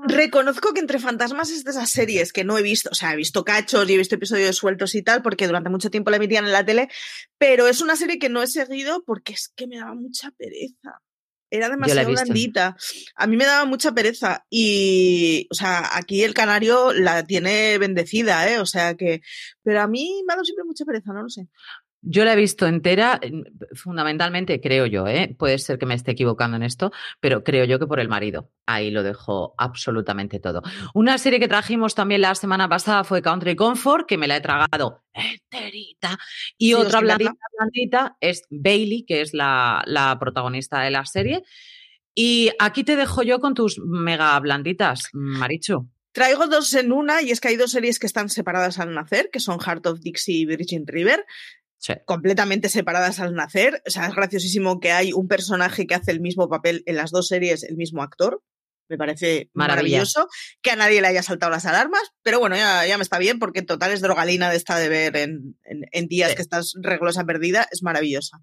[0.06, 3.16] Reconozco que Entre Fantasmas es de esas series que no he visto, o sea, he
[3.16, 6.44] visto cachos y he visto episodios sueltos y tal, porque durante mucho tiempo la emitían
[6.44, 6.88] en la tele,
[7.38, 11.00] pero es una serie que no he seguido porque es que me daba mucha pereza.
[11.48, 12.76] Era demasiado blandita.
[13.14, 14.44] A mí me daba mucha pereza.
[14.50, 18.58] Y, o sea, aquí el canario la tiene bendecida, ¿eh?
[18.58, 19.22] O sea que.
[19.62, 21.48] Pero a mí me ha dado siempre mucha pereza, no lo sé.
[22.08, 23.20] Yo la he visto entera,
[23.74, 25.34] fundamentalmente creo yo, ¿eh?
[25.36, 28.52] puede ser que me esté equivocando en esto, pero creo yo que por el marido.
[28.64, 30.62] Ahí lo dejo absolutamente todo.
[30.94, 34.40] Una serie que trajimos también la semana pasada fue Country Comfort, que me la he
[34.40, 36.16] tragado enterita.
[36.56, 41.42] Y otra blandita, es Bailey, que es la, la protagonista de la serie.
[42.14, 45.90] Y aquí te dejo yo con tus mega blanditas, Marichu.
[46.12, 49.28] Traigo dos en una y es que hay dos series que están separadas al nacer,
[49.30, 51.26] que son Heart of Dixie y Virgin River
[52.04, 53.82] completamente separadas al nacer.
[53.86, 57.10] O sea, es graciosísimo que hay un personaje que hace el mismo papel en las
[57.10, 58.42] dos series, el mismo actor.
[58.88, 60.28] Me parece maravilloso
[60.62, 63.40] que a nadie le haya saltado las alarmas, pero bueno, ya, ya me está bien
[63.40, 67.66] porque total es drogalina de esta de ver en, en, días que estás reglosa perdida,
[67.72, 68.38] es maravillosa.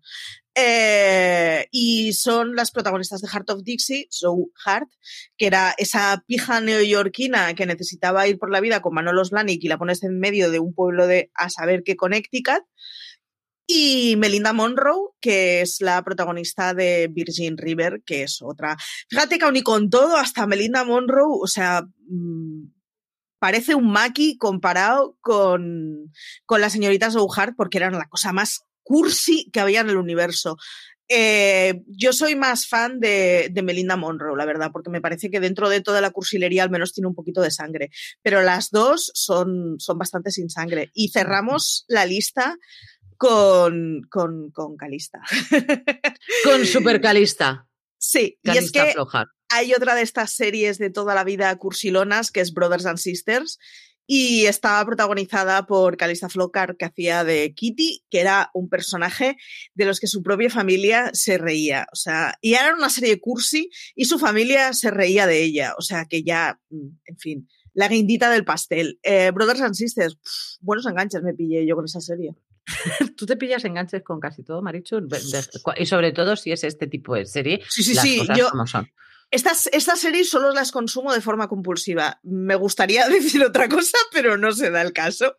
[0.54, 4.90] Eh, y son las protagonistas de Heart of Dixie, So Heart,
[5.38, 9.70] que era esa pija neoyorquina que necesitaba ir por la vida con Manolos Blahnik y
[9.70, 12.66] la pones en medio de un pueblo de a saber qué Connecticut
[13.66, 18.78] y Melinda Monroe, que es la protagonista de Virgin River, que es otra.
[19.10, 22.66] Fíjate que aún y con todo, hasta Melinda Monroe, o sea, mm,
[23.40, 26.12] parece un maki comparado con,
[26.46, 30.58] con las señoritas O'Hart, porque eran la cosa más cursi que había en el universo.
[31.10, 35.40] Eh, yo soy más fan de, de, Melinda Monroe, la verdad, porque me parece que
[35.40, 37.92] dentro de toda la cursilería al menos tiene un poquito de sangre.
[38.22, 40.92] Pero las dos son, son bastante sin sangre.
[40.94, 42.58] Y cerramos la lista
[43.24, 45.22] con, con, con Calista.
[46.44, 47.70] con Super Calista.
[47.98, 48.94] Sí, y es que
[49.48, 53.60] hay otra de estas series de toda la vida cursilonas que es Brothers and Sisters
[54.06, 59.38] y estaba protagonizada por Calista Flockhart que hacía de Kitty, que era un personaje
[59.74, 63.70] de los que su propia familia se reía, o sea, y era una serie cursi
[63.96, 67.88] y su familia se reía de ella, o sea, que ya, mm, en fin, la
[67.88, 69.00] guindita del pastel.
[69.02, 70.18] Eh, Brothers and Sisters,
[70.60, 72.36] buenos enganches me pillé yo con esa serie.
[73.18, 75.08] Tú te pillas enganches con casi todo, Marichu,
[75.78, 77.62] y sobre todo si es este tipo de serie.
[77.70, 78.28] Sí, sí, sí.
[78.36, 78.90] Yo, como son.
[79.34, 82.20] Estas, estas series solo las consumo de forma compulsiva.
[82.22, 85.38] Me gustaría decir otra cosa, pero no se da el caso.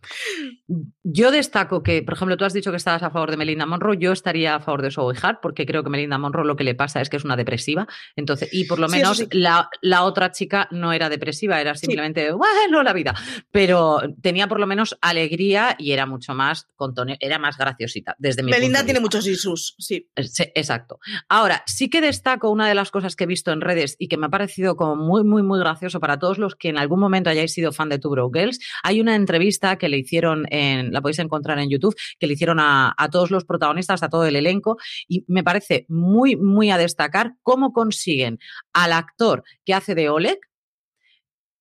[1.04, 3.96] Yo destaco que, por ejemplo, tú has dicho que estabas a favor de Melinda Monroe,
[3.96, 6.74] yo estaría a favor de Zoe Hart, porque creo que Melinda Monroe lo que le
[6.74, 7.86] pasa es que es una depresiva.
[8.16, 12.82] Entonces, y por lo menos la, la, otra chica no era depresiva, era simplemente, bueno,
[12.82, 13.14] la vida.
[13.52, 16.66] Pero tenía por lo menos alegría y era mucho más
[17.20, 18.16] era más graciosita.
[18.18, 20.10] Desde mi Melinda tiene muchos isus, sí.
[20.18, 20.44] sí.
[20.54, 20.98] Exacto.
[21.28, 24.16] Ahora, sí que destaco una de las cosas que he visto en redes y que
[24.16, 27.30] me ha parecido como muy, muy, muy gracioso para todos los que en algún momento
[27.30, 28.58] hayáis sido fan de Two Girls.
[28.82, 32.60] Hay una entrevista que le hicieron, en, la podéis encontrar en YouTube, que le hicieron
[32.60, 34.76] a, a todos los protagonistas, a todo el elenco,
[35.08, 38.38] y me parece muy, muy a destacar cómo consiguen
[38.72, 40.38] al actor que hace de Oleg,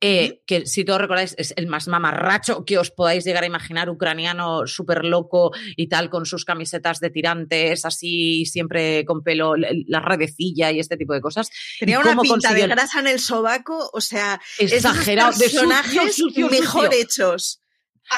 [0.05, 3.89] eh, que si todos recordáis es el más mamarracho que os podáis llegar a imaginar,
[3.89, 10.01] ucraniano súper loco y tal, con sus camisetas de tirantes, así siempre con pelo, la
[10.01, 11.49] redecilla y este tipo de cosas.
[11.79, 17.61] Tenía una pinta de grasa en el sobaco, o sea, exagerado, de personajes mejor hechos.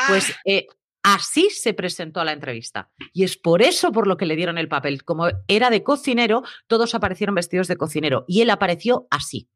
[0.08, 0.42] Pues ah.
[0.46, 0.66] eh,
[1.04, 2.90] así se presentó a la entrevista.
[3.14, 5.04] Y es por eso por lo que le dieron el papel.
[5.04, 9.50] Como era de cocinero, todos aparecieron vestidos de cocinero y él apareció así.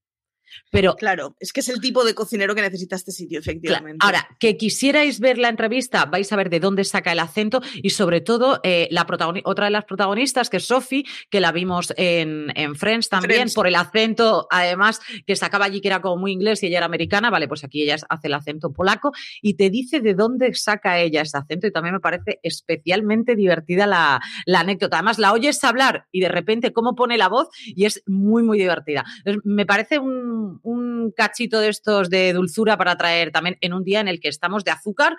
[0.72, 3.98] Pero, claro, es que es el tipo de cocinero que necesita este sitio, efectivamente.
[4.02, 7.90] Ahora, que quisierais ver la entrevista, vais a ver de dónde saca el acento y
[7.92, 9.06] sobre todo eh, la
[9.44, 13.68] otra de las protagonistas, que es Sophie, que la vimos en, en Friends también, por
[13.68, 17.30] el acento, además, que sacaba allí que era como muy inglés y ella era americana,
[17.30, 21.22] vale, pues aquí ella hace el acento polaco y te dice de dónde saca ella
[21.22, 24.98] ese acento y también me parece especialmente divertida la, la anécdota.
[24.98, 28.58] Además, la oyes hablar y de repente cómo pone la voz y es muy, muy
[28.58, 29.04] divertida.
[29.18, 33.84] Entonces, me parece un un, cachito de estos de dulzura para traer también en un
[33.84, 35.18] día en el que estamos de azúcar.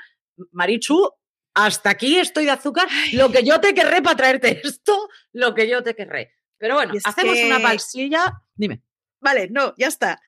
[0.53, 1.11] Marichu,
[1.55, 2.89] hasta aquí estoy de azúcar.
[3.13, 6.33] Lo que yo te querré para traerte esto, lo que yo te querré.
[6.59, 8.43] Pero bueno, hacemos una pausilla.
[8.55, 8.83] Dime.
[9.21, 10.21] Vale, no, ya está.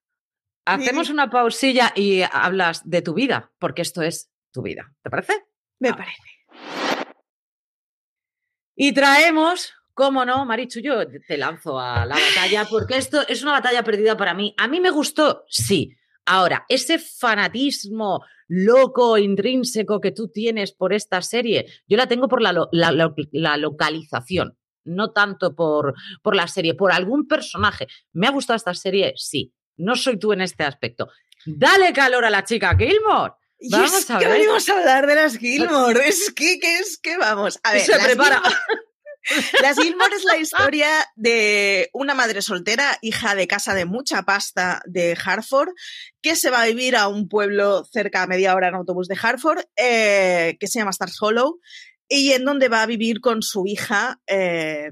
[0.65, 4.93] Hacemos una pausilla y hablas de tu vida, porque esto es tu vida.
[5.03, 5.45] ¿Te parece?
[5.81, 6.23] Me parece.
[8.77, 10.81] Y traemos ¿Cómo no, Marichu?
[10.81, 14.55] Yo te lanzo a la batalla porque esto es una batalla perdida para mí.
[14.57, 15.95] A mí me gustó, sí.
[16.25, 22.41] Ahora, ese fanatismo loco, intrínseco que tú tienes por esta serie, yo la tengo por
[22.41, 22.53] la,
[23.57, 27.87] localización, no tanto por, por la serie, por algún personaje.
[28.13, 29.15] ¿Me ha gustado esta serie?
[29.17, 29.53] Sí.
[29.77, 31.09] No soy tú en este aspecto.
[31.45, 33.35] Dale calor a la chica Gilmore.
[33.71, 34.27] Vamos a ver.
[34.27, 36.09] Que venimos a hablar de las Gilmore.
[36.09, 37.59] Es que, es que vamos.
[37.63, 38.43] A ver, se prepara.
[39.61, 44.83] Las Gilmore es la historia de una madre soltera, hija de casa de mucha pasta
[44.87, 45.71] de Hartford,
[46.21, 49.19] que se va a vivir a un pueblo cerca a media hora en autobús de
[49.21, 51.61] Hartford, eh, que se llama Stars Hollow,
[52.09, 54.91] y en donde va a vivir con su hija, eh,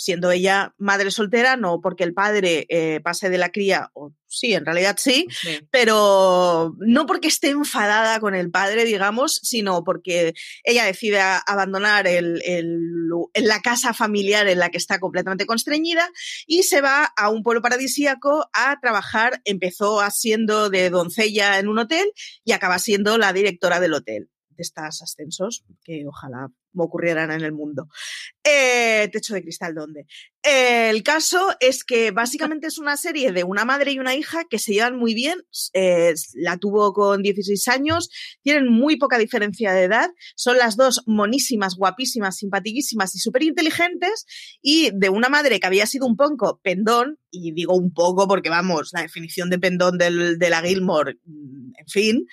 [0.00, 4.54] siendo ella madre soltera, no porque el padre eh, pase de la cría, o sí,
[4.54, 5.26] en realidad sí,
[5.70, 10.32] pero no porque esté enfadada con el padre, digamos, sino porque
[10.64, 12.40] ella decide abandonar el,
[13.34, 16.08] la casa familiar en la que está completamente constreñida
[16.46, 19.42] y se va a un pueblo paradisíaco a trabajar.
[19.44, 22.10] Empezó siendo de doncella en un hotel
[22.42, 27.42] y acaba siendo la directora del hotel de estos ascensos, que ojalá me ocurrieran en
[27.42, 27.88] el mundo.
[28.44, 30.06] Eh, techo de cristal, ¿dónde?
[30.42, 34.58] el caso es que básicamente es una serie de una madre y una hija que
[34.58, 35.42] se llevan muy bien.
[36.34, 38.08] la tuvo con 16 años,
[38.42, 44.24] tienen muy poca diferencia de edad, son las dos monísimas, guapísimas, simpatiquísimas y súper inteligentes.
[44.62, 48.50] Y de una madre que había sido un poco pendón, y digo un poco porque
[48.50, 52.26] vamos, la definición de pendón del, de la Gilmore, mm, en fin,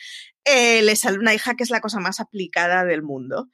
[0.46, 3.50] eh, le sale una hija que es la cosa más aplicada del mundo.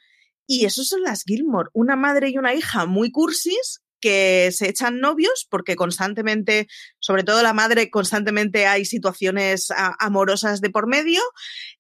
[0.48, 5.00] Y eso son las Gilmore, una madre y una hija muy cursis que se echan
[5.00, 6.68] novios porque constantemente,
[7.00, 11.22] sobre todo la madre, constantemente hay situaciones amorosas de por medio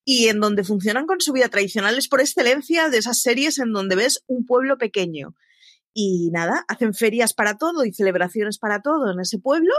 [0.05, 3.73] y en donde funcionan con su vida tradicional es por excelencia de esas series en
[3.73, 5.35] donde ves un pueblo pequeño.
[5.93, 9.73] Y nada, hacen ferias para todo y celebraciones para todo en ese pueblo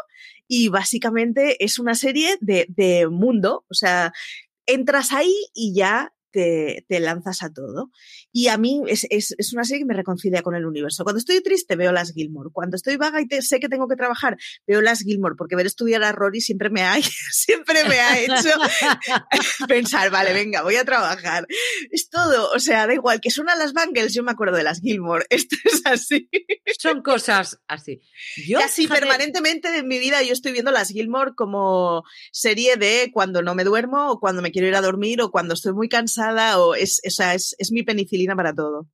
[0.47, 4.13] y básicamente es una serie de, de mundo, o sea,
[4.67, 7.91] entras ahí y ya te, lanzas a todo.
[8.33, 9.07] Y a mí es,
[9.53, 11.05] una serie que me reconcilia con el universo.
[11.05, 12.51] Cuando estoy triste veo las Gilmore.
[12.53, 16.03] Cuando estoy vaga y sé que tengo que trabajar, veo las Gilmore, porque ver estudiar
[16.03, 16.95] a Rory siempre me ha,
[17.31, 18.51] siempre me ha hecho
[19.69, 21.47] pensar, vale, venga, voy a trabajar.
[21.91, 24.81] Es todo, o sea, da igual, que suenan las Bangles, yo me acuerdo de las
[24.81, 25.27] Gilmore.
[25.31, 26.29] Esto es así.
[26.79, 28.01] Son cosas así.
[28.47, 33.43] Yo, Casi permanentemente en mi vida yo estoy viendo las Gilmore como serie de cuando
[33.43, 36.24] no me duermo o cuando me quiero ir a dormir o cuando estoy muy cansada
[36.59, 38.89] o es, esa es, es mi penicilina para todo.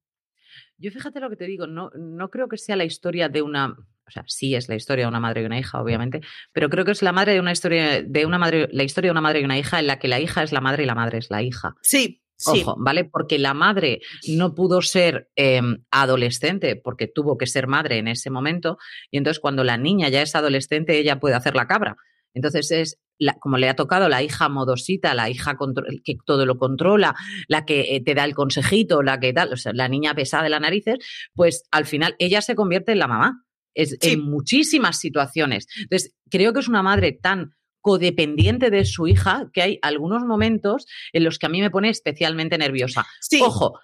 [0.79, 3.69] Yo fíjate lo que te digo, no, no creo que sea la historia de una,
[3.69, 6.87] o sea, sí es la historia de una madre y una hija, obviamente, pero creo
[6.87, 9.41] que es la madre de una historia de una madre, la historia de una madre
[9.41, 11.31] y una hija en la que la hija es la madre y la madre es
[11.31, 11.75] la hija.
[11.83, 12.63] Sí, Sí.
[12.63, 13.05] Ojo, ¿vale?
[13.05, 18.31] Porque la madre no pudo ser em, adolescente porque tuvo que ser madre en ese
[18.31, 18.79] momento
[19.11, 21.97] y entonces cuando la niña ya es adolescente ella puede hacer la cabra.
[22.35, 22.99] Entonces es
[23.39, 25.57] como le ha tocado la hija modosita, la hija
[26.05, 27.15] que todo lo controla,
[27.49, 30.45] la que eh, te da el consejito, la que tal, o sea, la niña pesada
[30.45, 30.99] de las narices,
[31.35, 33.45] pues al final ella se convierte en la mamá.
[33.75, 35.67] Es, En muchísimas situaciones.
[35.79, 40.87] Entonces, creo que es una madre tan codependiente de su hija que hay algunos momentos
[41.13, 43.07] en los que a mí me pone especialmente nerviosa.
[43.43, 43.79] Ojo,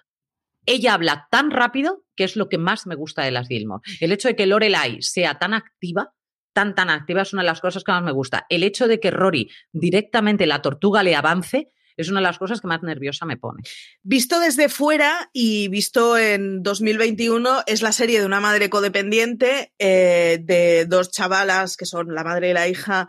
[0.65, 3.81] ella habla tan rápido que es lo que más me gusta de las Gilmore.
[4.01, 6.13] El hecho de que Lorelai sea tan activa
[6.57, 8.47] tan, tan activa es una de las cosas que más me gusta.
[8.49, 12.61] El hecho de que Rory directamente la tortuga le avance es una de las cosas
[12.61, 13.61] que más nerviosa me pone.
[14.01, 20.39] Visto desde fuera y visto en 2021, es la serie de una madre codependiente, eh,
[20.41, 23.07] de dos chavalas que son la madre y la hija,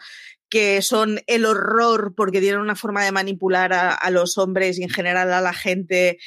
[0.50, 4.90] que son el horror porque tienen una forma de manipular a, los hombres y en
[4.90, 6.18] general a la gente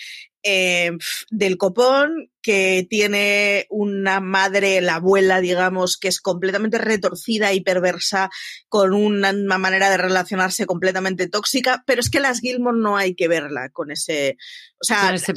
[0.43, 0.91] eh,
[1.29, 8.29] del copón, que tiene una madre, la abuela, digamos, que es completamente retorcida y perversa,
[8.67, 13.27] con una, manera de relacionarse completamente tóxica, pero es que las Gilmore no hay que
[13.27, 14.37] verla con ese,
[14.81, 15.33] o sea, ese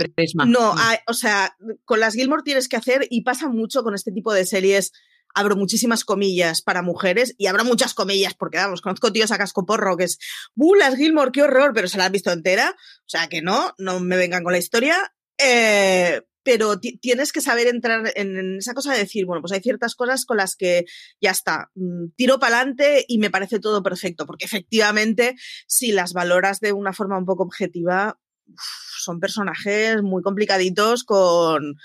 [0.46, 0.78] No, mm.
[1.06, 4.46] o sea, con las Gilmore tienes que hacer, y pasa mucho con este tipo de
[4.46, 4.92] series
[5.34, 9.66] abro muchísimas comillas para mujeres y abro muchas comillas porque, vamos, conozco tíos a casco
[9.66, 10.18] porro que es,
[10.54, 11.72] ¡buh, las Gilmore, qué horror!
[11.74, 12.74] Pero se la has visto entera.
[12.78, 14.96] O sea que no, no me vengan con la historia.
[15.38, 19.94] Eh, pero tienes que saber entrar en, esa cosa de decir, bueno, pues hay ciertas
[19.94, 20.84] cosas con las que
[21.20, 25.34] ya está, mm, tiro para adelante y me parece todo perfecto, porque efectivamente,
[25.66, 28.20] si las valoras de una forma un poco objetiva,
[28.56, 31.76] son personajes muy complicaditos con,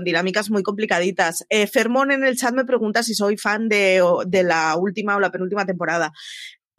[0.00, 1.44] dinámicas muy complicaditas.
[1.48, 4.02] Eh, Fermón en el chat me pregunta si soy fan de,
[4.44, 6.12] la última o la penúltima temporada.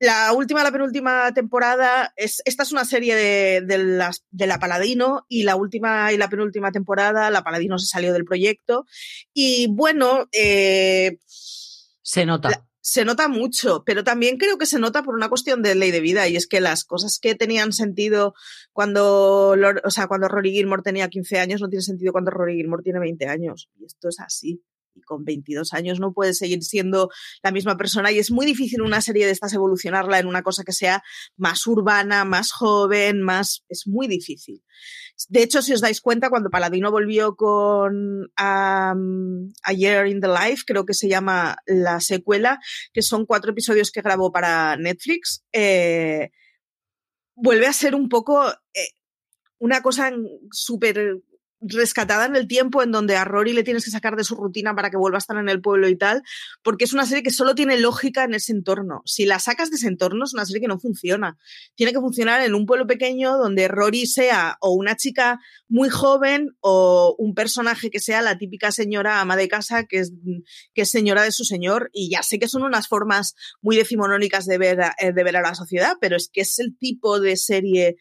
[0.01, 3.15] La última, la penúltima temporada, es, esta es una serie
[3.61, 7.87] de, las, de la Paladino y la última y la penúltima temporada, la Paladino se
[7.87, 8.85] salió del proyecto
[9.33, 11.17] y bueno, eh,
[12.01, 15.75] se nota se nota mucho, pero también creo que se nota por una cuestión de
[15.75, 18.33] ley de vida y es que las cosas que tenían sentido
[18.71, 22.83] cuando, o sea, cuando Rory Gilmore tenía 15 años no tiene sentido cuando Rory Gilmore
[22.83, 24.63] tiene 20 años y esto es así.
[24.95, 27.09] Y con 22 años no puede seguir siendo
[27.43, 30.63] la misma persona y es muy difícil una serie de estas evolucionarla en una cosa
[30.63, 31.03] que sea
[31.37, 33.63] más urbana, más joven, más...
[33.69, 34.63] es muy difícil.
[35.27, 38.93] De hecho, si os dais cuenta, cuando Paladino volvió con A
[39.75, 42.59] Year in the Life, creo que se llama la secuela,
[42.93, 46.31] que son cuatro episodios que grabó para Netflix, eh,
[47.35, 48.89] vuelve a ser un poco eh,
[49.57, 50.11] una cosa
[50.51, 51.17] súper
[51.61, 54.75] rescatada en el tiempo en donde a Rory le tienes que sacar de su rutina
[54.75, 56.23] para que vuelva a estar en el pueblo y tal,
[56.63, 59.01] porque es una serie que solo tiene lógica en ese entorno.
[59.05, 61.37] Si la sacas de ese entorno es una serie que no funciona.
[61.75, 66.55] Tiene que funcionar en un pueblo pequeño donde Rory sea o una chica muy joven
[66.61, 70.13] o un personaje que sea la típica señora ama de casa que es,
[70.73, 71.89] que es señora de su señor.
[71.93, 75.41] Y ya sé que son unas formas muy decimonónicas de ver, eh, de ver a
[75.41, 77.97] la sociedad, pero es que es el tipo de serie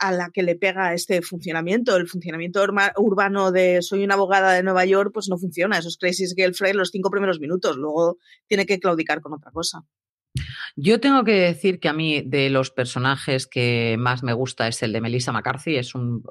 [0.00, 1.96] a la que le pega este funcionamiento.
[1.96, 2.64] El funcionamiento
[2.96, 5.78] urbano de soy una abogada de Nueva York, pues no funciona.
[5.78, 7.76] Eso es Crazy Girlfriend los cinco primeros minutos.
[7.76, 9.84] Luego tiene que claudicar con otra cosa.
[10.76, 14.82] Yo tengo que decir que a mí de los personajes que más me gusta es
[14.82, 15.76] el de Melissa McCarthy.
[15.76, 16.22] Es un,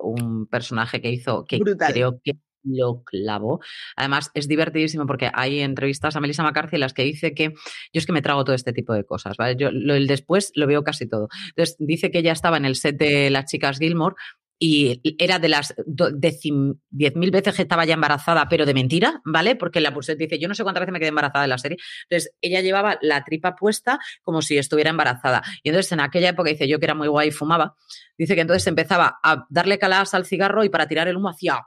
[0.49, 3.62] personaje que hizo que creo que lo clavo.
[3.95, 7.54] Además, es divertidísimo porque hay entrevistas a Melissa McCarthy en las que dice que yo
[7.93, 9.56] es que me trago todo este tipo de cosas, ¿vale?
[9.56, 11.30] Yo lo, el después lo veo casi todo.
[11.50, 14.15] Entonces, dice que ella estaba en el set de las chicas Gilmore
[14.62, 19.56] y era de las diez mil veces que estaba ya embarazada, pero de mentira, ¿vale?
[19.56, 21.78] Porque la pulsera dice, yo no sé cuántas veces me quedé embarazada en la serie.
[22.10, 25.41] Entonces, ella llevaba la tripa puesta como si estuviera embarazada.
[25.63, 27.76] Y entonces, en aquella época, dice yo que era muy guay y fumaba,
[28.17, 31.62] dice que entonces empezaba a darle caladas al cigarro y para tirar el humo hacía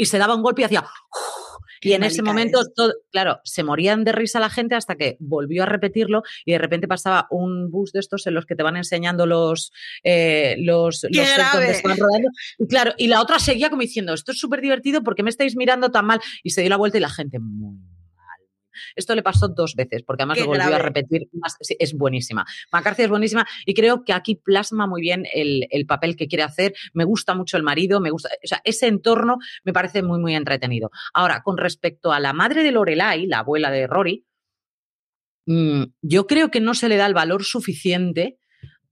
[0.00, 0.84] y se daba un golpe y hacía...
[1.82, 5.62] Y en ese momento, todo, claro, se morían de risa la gente hasta que volvió
[5.62, 8.76] a repetirlo y de repente pasaba un bus de estos en los que te van
[8.76, 12.28] enseñando los, eh, los, los donde estaban rodando.
[12.58, 15.30] Y claro, y la otra seguía como diciendo, esto es súper divertido, ¿por qué me
[15.30, 16.20] estáis mirando tan mal?
[16.42, 17.78] Y se dio la vuelta y la gente, muy
[18.94, 21.28] esto le pasó dos veces, porque además lo volvió a repetir.
[21.78, 22.44] es buenísima.
[22.72, 26.74] McCarthy es buenísima y creo que aquí plasma muy bien el, papel que quiere hacer.
[26.92, 30.34] Me gusta mucho el marido, me gusta, o sea, ese entorno me parece muy, muy
[30.34, 30.90] entretenido.
[31.12, 34.26] Ahora, con respecto a la madre de Lorelai, la abuela de Rory,
[35.46, 38.38] mm, yo creo que no se le da el valor suficiente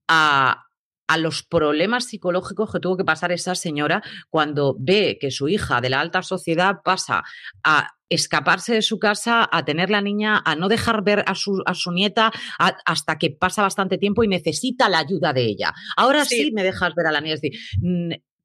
[0.08, 0.67] a,
[1.08, 5.80] a los problemas psicológicos que tuvo que pasar esa señora cuando ve que su hija
[5.80, 7.24] de la alta sociedad pasa
[7.64, 11.62] a escaparse de su casa, a tener la niña, a no dejar ver a su,
[11.66, 15.74] a su nieta hasta que pasa bastante tiempo y necesita la ayuda de ella.
[15.96, 17.34] Ahora sí, me dejas ver a la niña.
[17.34, 17.60] Es decir,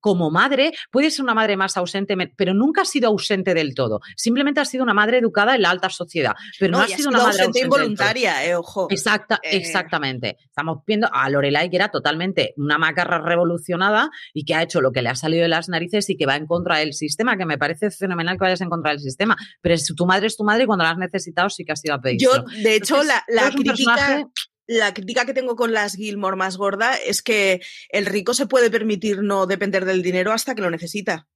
[0.04, 4.02] como madre, puede ser una madre más ausente, pero nunca ha sido ausente del todo.
[4.18, 7.20] Simplemente ha sido una madre educada en la alta sociedad, pero no, ha sido una
[7.20, 8.88] madre ausente involuntaria, eh, ojo.
[8.90, 9.56] Exacta, eh.
[9.56, 10.36] Exactamente.
[10.44, 14.92] Estamos viendo a Lorelai que era totalmente una macarra revolucionada y que ha hecho lo
[14.92, 17.46] que le ha salido de las narices y que va en contra del sistema, que
[17.46, 19.38] me parece fenomenal que vayas en contra del sistema.
[19.62, 21.78] Pero si tu madre es tu madre y cuando la has necesitado sí que ha
[21.78, 22.20] sido a pedir.
[22.20, 24.28] Yo, de hecho, la, la crítica
[24.68, 28.70] la crítica que tengo con las Gilmore más gorda es que el rico se puede
[28.70, 31.28] permitir no depender del dinero hasta que lo necesita.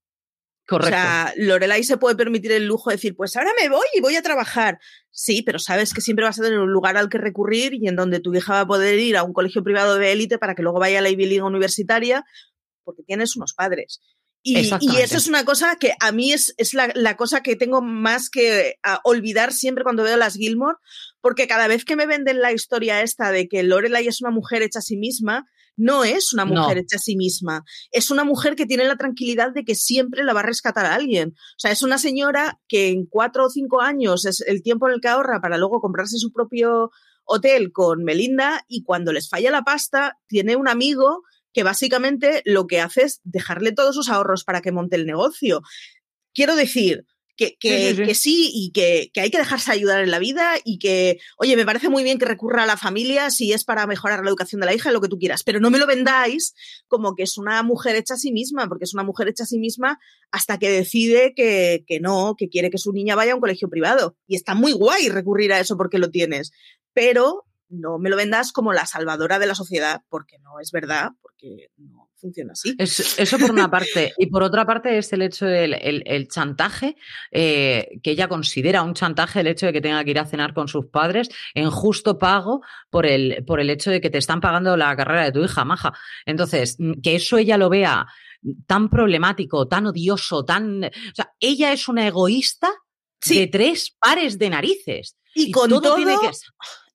[0.67, 0.89] Correcto.
[0.89, 4.01] O sea, Lorelai se puede permitir el lujo de decir, pues ahora me voy y
[4.01, 4.79] voy a trabajar.
[5.11, 7.95] Sí, pero sabes que siempre vas a tener un lugar al que recurrir y en
[7.95, 10.63] donde tu hija va a poder ir a un colegio privado de élite para que
[10.63, 12.25] luego vaya a la Ivy League universitaria,
[12.83, 14.01] porque tienes unos padres.
[14.43, 17.81] Y, eso es una cosa que a mí es, es la, la, cosa que tengo
[17.81, 20.77] más que olvidar siempre cuando veo las Gilmore,
[21.21, 24.61] porque cada vez que me venden la historia esta de que Lorelai es una mujer
[24.61, 25.45] hecha a sí misma,
[25.75, 27.63] no es una mujer hecha a sí misma.
[27.91, 30.95] Es una mujer que tiene la tranquilidad de que siempre la va a rescatar a
[30.95, 31.29] alguien.
[31.29, 34.95] O sea, es una señora que en cuatro o cinco años es el tiempo en
[34.95, 36.89] el que ahorra para luego comprarse su propio
[37.25, 42.65] hotel con Melinda y cuando les falla la pasta, tiene un amigo que básicamente lo
[42.67, 45.61] que hace es dejarle todos sus ahorros para que monte el negocio.
[46.33, 47.05] Quiero decir,
[47.37, 51.19] que, que, sí, y que, que, hay que dejarse ayudar en la vida y que,
[51.37, 54.29] oye, me parece muy bien que recurra a la familia si es para mejorar la
[54.29, 56.55] educación de la hija, lo que tú quieras, pero no me lo vendáis
[56.87, 59.47] como que es una mujer hecha a sí misma, porque es una mujer hecha a
[59.47, 59.99] sí misma
[60.31, 63.69] hasta que decide que, que no, que quiere que su niña vaya a un colegio
[63.69, 64.17] privado.
[64.27, 66.51] Y está muy guay recurrir a eso porque lo tienes,
[66.93, 71.11] pero no me lo vendas como la salvadora de la sociedad, porque no es verdad,
[71.21, 72.75] porque no funciona así.
[72.77, 74.13] eso por una parte.
[74.17, 76.95] Y por otra parte es el hecho del el, chantaje,
[77.31, 80.53] eh, que ella considera un chantaje el hecho de que tenga que ir a cenar
[80.53, 84.41] con sus padres en justo pago por el, por el hecho de que te están
[84.41, 85.93] pagando la carrera de tu hija, maja.
[86.25, 88.07] Entonces, mm, que eso ella lo vea
[88.65, 90.85] tan problemático, tan odioso, tan...
[90.85, 92.69] O sea, ella es una egoísta
[93.25, 95.17] de tres pares de narices.
[95.33, 96.31] Y, con todo, tiene que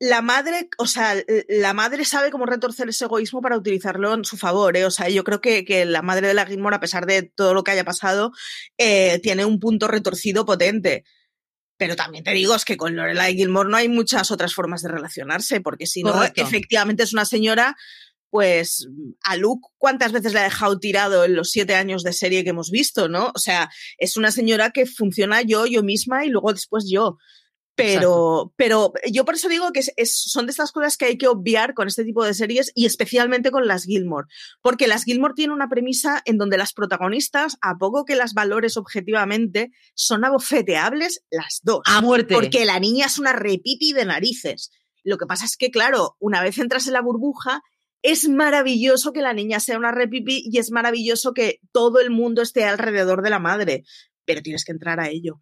[0.02, 1.14] la madre, o sea,
[1.48, 4.84] la madre sabe cómo retorcer ese egoísmo para utilizarlo en su favor, ¿eh?
[4.84, 7.54] O sea, yo creo que, que la madre de la Gilmore, a pesar de todo
[7.54, 8.32] lo que haya pasado,
[8.78, 11.04] eh, tiene un punto retorcido potente.
[11.76, 14.88] Pero también te digo, es que con Lorelai Gilmore no hay muchas otras formas de
[14.88, 17.76] relacionarse, porque si no, efectivamente es una señora,
[18.28, 18.88] pues
[19.22, 22.50] a Luke, ¿cuántas veces le ha dejado tirado en los siete años de serie que
[22.50, 23.30] hemos visto, no?
[23.36, 27.18] O sea, es una señora que funciona yo, yo misma y luego después yo.
[27.74, 31.28] Pero, pero yo por eso digo que es, son de estas cosas que hay que
[31.28, 34.28] obviar con este tipo de series y especialmente con las Gilmore.
[34.60, 38.76] Porque las Gilmore tienen una premisa en donde las protagonistas, a poco que las valores
[38.76, 41.80] objetivamente, son abofeteables las dos.
[41.86, 42.34] A muerte.
[42.34, 44.70] Porque la niña es una repipi de narices.
[45.02, 47.62] Lo que pasa es que, claro, una vez entras en la burbuja,
[48.02, 52.42] es maravilloso que la niña sea una repipi y es maravilloso que todo el mundo
[52.42, 53.84] esté alrededor de la madre.
[54.24, 55.40] Pero tienes que entrar a ello.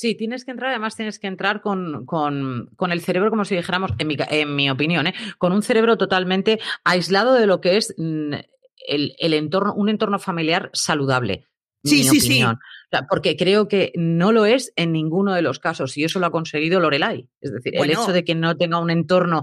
[0.00, 3.54] Sí, tienes que entrar, además tienes que entrar con, con, con el cerebro, como si
[3.54, 5.14] dijéramos, en mi, en mi opinión, ¿eh?
[5.36, 8.32] con un cerebro totalmente aislado de lo que es mm,
[8.88, 11.48] el, el entorno, un entorno familiar saludable.
[11.84, 12.56] Sí, sí, opinión.
[12.56, 16.26] sí porque creo que no lo es en ninguno de los casos y eso lo
[16.26, 17.28] ha conseguido Lorelai.
[17.40, 19.42] Es decir, el hecho de que no tenga un entorno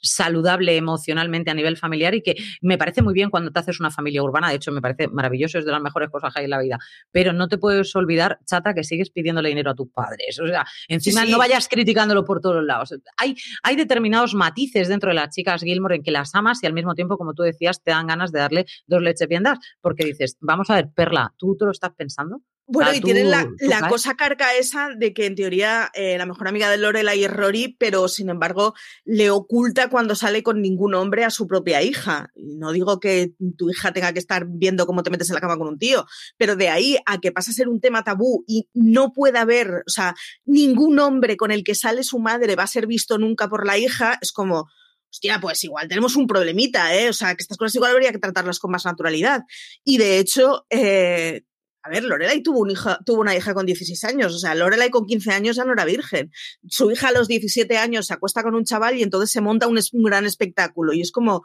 [0.00, 3.90] saludable emocionalmente a nivel familiar y que me parece muy bien cuando te haces una
[3.90, 6.50] familia urbana, de hecho me parece maravilloso, es de las mejores cosas que hay en
[6.50, 6.78] la vida,
[7.10, 10.38] pero no te puedes olvidar, chata, que sigues pidiéndole dinero a tus padres.
[10.40, 12.94] O sea, encima no vayas criticándolo por todos lados.
[13.16, 16.72] Hay, hay determinados matices dentro de las chicas Gilmore en que las amas y al
[16.72, 20.36] mismo tiempo, como tú decías, te dan ganas de darle dos leches viendas porque dices,
[20.40, 22.42] vamos a ver, Perla, ¿tú te lo estás pensando?
[22.66, 23.46] Bueno, y tienen la,
[23.88, 27.76] cosa carca esa de que en teoría eh, la mejor amiga de Lorelai es Rory,
[27.78, 32.30] pero sin embargo le oculta cuando sale con ningún hombre a su propia hija.
[32.34, 35.58] No digo que tu hija tenga que estar viendo cómo te metes en la cama
[35.58, 36.06] con un tío,
[36.38, 39.82] pero de ahí a que pasa a ser un tema tabú y no pueda haber,
[39.86, 40.14] o sea,
[40.46, 43.76] ningún hombre con el que sale su madre va a ser visto nunca por la
[43.76, 44.68] hija, es como,
[45.10, 47.10] hostia, pues igual tenemos un problemita, ¿eh?
[47.10, 49.42] O sea, que estas cosas igual habría que tratarlas con más naturalidad.
[49.84, 51.42] Y de hecho, eh,
[51.84, 54.88] a ver, Lorelai tuvo, un hija, tuvo una hija con 16 años, o sea, Lorelai
[54.88, 56.32] con 15 años ya no era virgen.
[56.66, 59.66] Su hija a los 17 años se acuesta con un chaval y entonces se monta
[59.66, 60.94] un, gran espectáculo.
[60.94, 61.44] Y es como,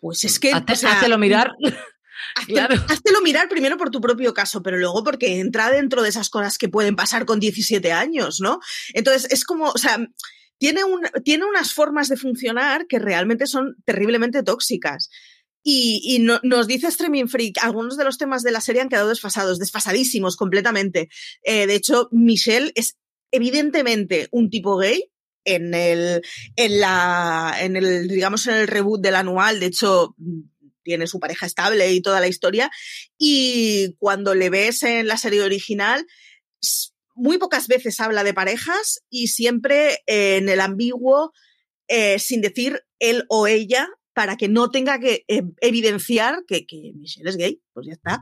[0.00, 0.52] pues es que...
[0.52, 1.52] Hazte, mirar.
[2.88, 6.58] Hazte, mirar primero por tu propio caso, pero luego porque entra dentro de esas cosas
[6.58, 8.58] que pueden pasar con 17 años, ¿no?
[8.94, 9.98] Entonces, es como, o sea,
[10.58, 15.08] tiene, un, tiene unas formas de funcionar que realmente son terriblemente tóxicas.
[15.68, 19.58] Y, nos dice Streaming Freak, algunos de los temas de la serie han quedado desfasados,
[19.58, 21.08] desfasadísimos completamente.
[21.42, 22.96] Eh, de hecho, Michelle es
[23.32, 25.10] evidentemente un tipo gay,
[25.44, 26.22] en el,
[26.54, 29.58] en la, en el, digamos, en el reboot del anual.
[29.58, 30.14] De hecho,
[30.84, 32.70] tiene su pareja estable y toda la historia.
[33.18, 36.06] Y cuando le ves en la serie original,
[37.16, 41.32] muy pocas veces habla de parejas y siempre en el ambiguo,
[41.88, 46.92] eh, sin decir él o ella, para que no tenga que eh, evidenciar que, que
[46.94, 48.18] Michelle es gay, pues ya está.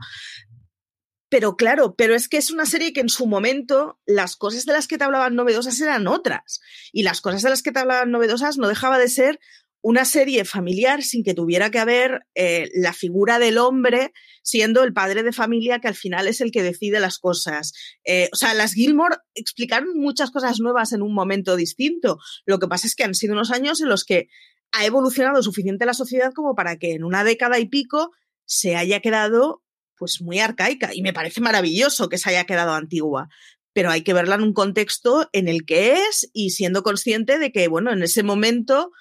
[1.29, 4.73] Pero claro, pero es que es una serie que en su momento las cosas de
[4.73, 6.59] las que te hablaban novedosas eran otras.
[6.91, 9.39] Y las cosas de las que te hablaban novedosas no dejaba de ser
[9.81, 14.11] una serie familiar sin que tuviera que haber eh, la figura del hombre
[14.43, 17.71] siendo el padre de familia que al final es el que decide las cosas.
[18.03, 22.19] Eh, o sea, las Gilmore explicaron muchas cosas nuevas en un momento distinto.
[22.45, 24.27] Lo que pasa es que han sido unos años en los que
[24.75, 28.11] ha evolucionado suficiente la sociedad como para que en una década y pico
[28.45, 29.63] se haya quedado
[29.97, 33.29] pues muy arcaica y me parece maravilloso que se haya quedado antigua,
[33.73, 37.51] pero hay que verla en un contexto en el que es y siendo consciente de
[37.51, 38.91] que, bueno, en ese momento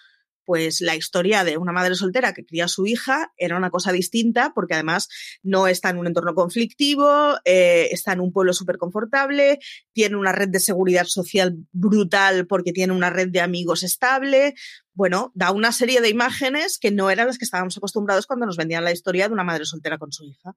[0.45, 3.92] pues la historia de una madre soltera que cría a su hija era una cosa
[3.92, 5.09] distinta porque además
[5.42, 9.59] no está en un entorno conflictivo, eh, está en un pueblo súper confortable,
[9.92, 14.55] tiene una red de seguridad social brutal porque tiene una red de amigos estable.
[14.92, 18.57] Bueno, da una serie de imágenes que no eran las que estábamos acostumbrados cuando nos
[18.57, 20.55] vendían la historia de una madre soltera con su hija.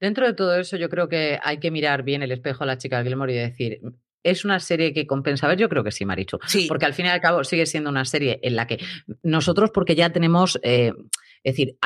[0.00, 2.78] Dentro de todo eso, yo creo que hay que mirar bien el espejo a la
[2.78, 3.80] chica Gilmore y decir,
[4.22, 5.58] ¿Es una serie que compensa ver?
[5.58, 6.38] Yo creo que sí, Marichu.
[6.46, 6.66] Sí.
[6.68, 8.78] Porque al fin y al cabo sigue siendo una serie en la que
[9.22, 10.92] nosotros, porque ya tenemos, eh,
[11.44, 11.76] es decir,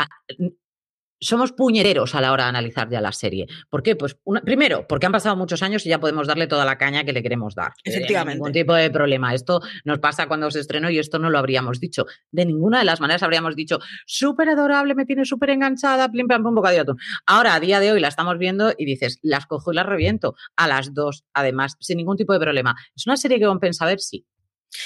[1.22, 3.46] somos puñeteros a la hora de analizar ya la serie.
[3.70, 3.96] ¿Por qué?
[3.96, 7.12] Pues primero, porque han pasado muchos años y ya podemos darle toda la caña que
[7.12, 7.72] le queremos dar.
[7.84, 8.38] Eh, Efectivamente.
[8.38, 9.34] ningún tipo de problema.
[9.34, 12.06] Esto nos pasa cuando se estrenó y esto no lo habríamos dicho.
[12.30, 16.42] De ninguna de las maneras habríamos dicho, súper adorable, me tiene súper enganchada, plim, pam,
[16.42, 16.98] pum, bocadillo atún.
[17.26, 20.34] Ahora, a día de hoy la estamos viendo y dices, las cojo y las reviento.
[20.56, 22.74] A las dos, además, sin ningún tipo de problema.
[22.96, 24.00] ¿Es una serie que compensa ver?
[24.00, 24.26] Sí.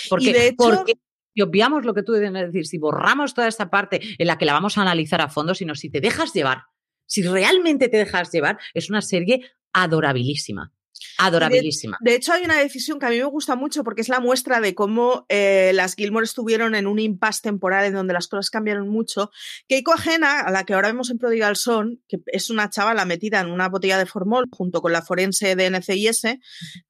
[0.08, 0.94] Porque, de porque
[1.36, 4.46] si obviamos lo que tú debes decir, si borramos toda esta parte en la que
[4.46, 6.62] la vamos a analizar a fondo, sino si te dejas llevar,
[7.04, 9.42] si realmente te dejas llevar, es una serie
[9.74, 10.72] adorabilísima.
[11.18, 11.98] Adorabilísima.
[12.00, 14.60] De, hecho, hay una decisión que a mí me gusta mucho porque es la muestra
[14.60, 18.88] de cómo eh, las Gilmore estuvieron en un impasse temporal en donde las cosas cambiaron
[18.88, 19.30] mucho.
[19.68, 23.40] Keiko Ajena, a la que ahora vemos en Prodigal Son, que es una chavala metida
[23.40, 26.24] en una botella de formol junto con la forense de NCIS,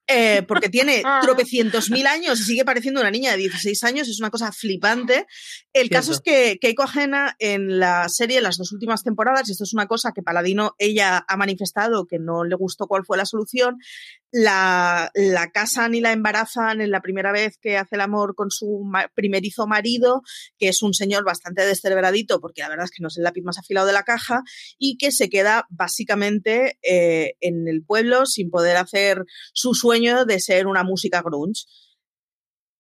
[0.09, 4.21] eh, porque tiene tropecientos mil años y sigue pareciendo una niña de 16 años, es
[4.21, 5.27] una cosa flipante.
[5.73, 9.53] El caso es que Keiko Ajena en la serie, en las dos últimas temporadas, y
[9.53, 13.17] esto es una cosa que Paladino ella ha manifestado que no le gustó cuál fue
[13.17, 13.79] la solución,
[14.33, 18.51] la, la, casan y la embarazan en la primera vez que hace el amor con
[18.51, 18.85] su
[19.15, 20.23] primerizo marido,
[20.59, 23.43] que es un señor bastante descerebradito, porque la verdad es que no es el lápiz
[23.43, 24.43] más afilado de la caja,
[24.79, 30.41] y que se queda básicamente eh, en el pueblo sin poder hacer su sueño de
[30.41, 31.65] ser una música grunge.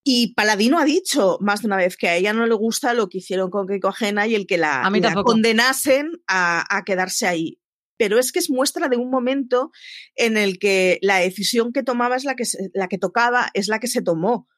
[0.08, 3.08] Y Paladino ha dicho más de una vez que a ella no le gusta lo
[3.08, 4.88] que hicieron con Keiko Ajena y el que la,
[5.24, 7.58] condenasen a, a, quedarse ahí
[7.96, 9.70] pero es que es muestra de un momento
[10.14, 12.44] en el que la decisión que tomaba es la que,
[12.74, 14.48] la que tocaba, es la que se tomó.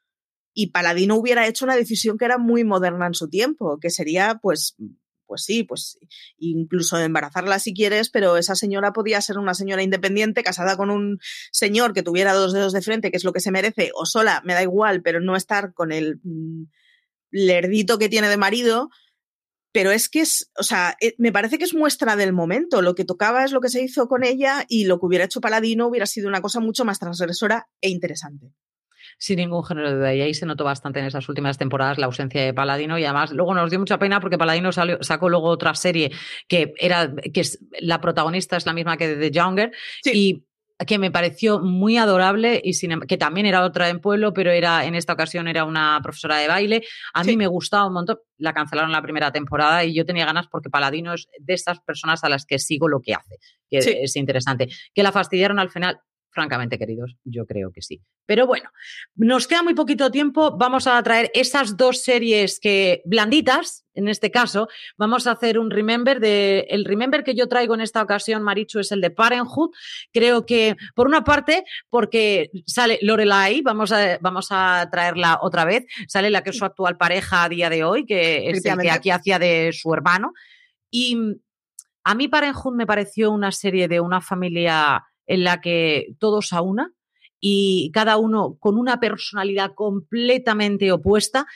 [0.55, 4.41] Y Paladino hubiera hecho una decisión que era muy moderna en su tiempo, que sería,
[4.43, 4.77] pues,
[5.29, 5.99] pues sí, pues
[6.39, 11.21] incluso embarazarla si quieres, pero esa señora podía ser una señora independiente, casada con un
[11.53, 14.43] señor que tuviera dos dedos de frente, que es lo que se merece, o sola,
[14.45, 16.65] me da igual, pero no estar con el mm,
[17.31, 18.89] lerdito que tiene de marido,
[19.73, 22.83] pero es que es, o sea, eh, me parece que es muestra del momento.
[22.83, 25.41] Lo que tocaba es lo que se hizo con ella y lo que hubiera hecho
[25.41, 28.53] Paladino hubiera sido una cosa mucho más transgresora e interesante.
[29.19, 30.15] Sin ningún género de duda.
[30.15, 32.99] Y ahí se notó bastante en esas últimas temporadas la ausencia de Paladino.
[32.99, 36.13] Y además, luego nos dio mucha pena porque Paladino sacó luego otra serie
[36.47, 39.73] que era, que es, la protagonista es la misma que de The Younger.
[40.05, 40.45] Y
[40.87, 44.51] que me pareció muy adorable y sin, em, que también era otra en pueblo, pero
[44.51, 46.85] era en esta ocasión era una profesora de baile.
[47.15, 48.19] A mí me gustaba un montón.
[48.37, 52.23] La cancelaron la primera temporada y yo tenía ganas porque Paladino es de estas personas
[52.23, 54.69] a las que sigo lo que hace, que es interesante.
[54.95, 56.01] Que la fastidiaron al final,
[56.31, 58.03] Francamente, queridos, yo creo que sí.
[58.27, 58.71] Pero bueno,
[59.17, 60.57] nos queda muy poquito tiempo.
[60.59, 64.69] Vamos a traer esas dos series que blanditas, en este caso.
[64.99, 68.79] Vamos a hacer un remember de el remember que yo traigo en esta ocasión, Marichu,
[68.79, 69.71] es el de Parenthood.
[70.13, 75.87] Creo que por una parte, porque sale Lorelai, vamos a vamos a traerla otra vez.
[76.07, 78.91] Sale la que es su actual pareja a día de hoy, que es el que
[78.91, 80.35] aquí hacía de su hermano.
[80.91, 81.17] Y
[82.05, 86.61] a mí Parenthood me pareció una serie de una familia en la que todos a
[86.61, 86.93] una
[87.39, 91.47] y cada uno con una personalidad completamente opuesta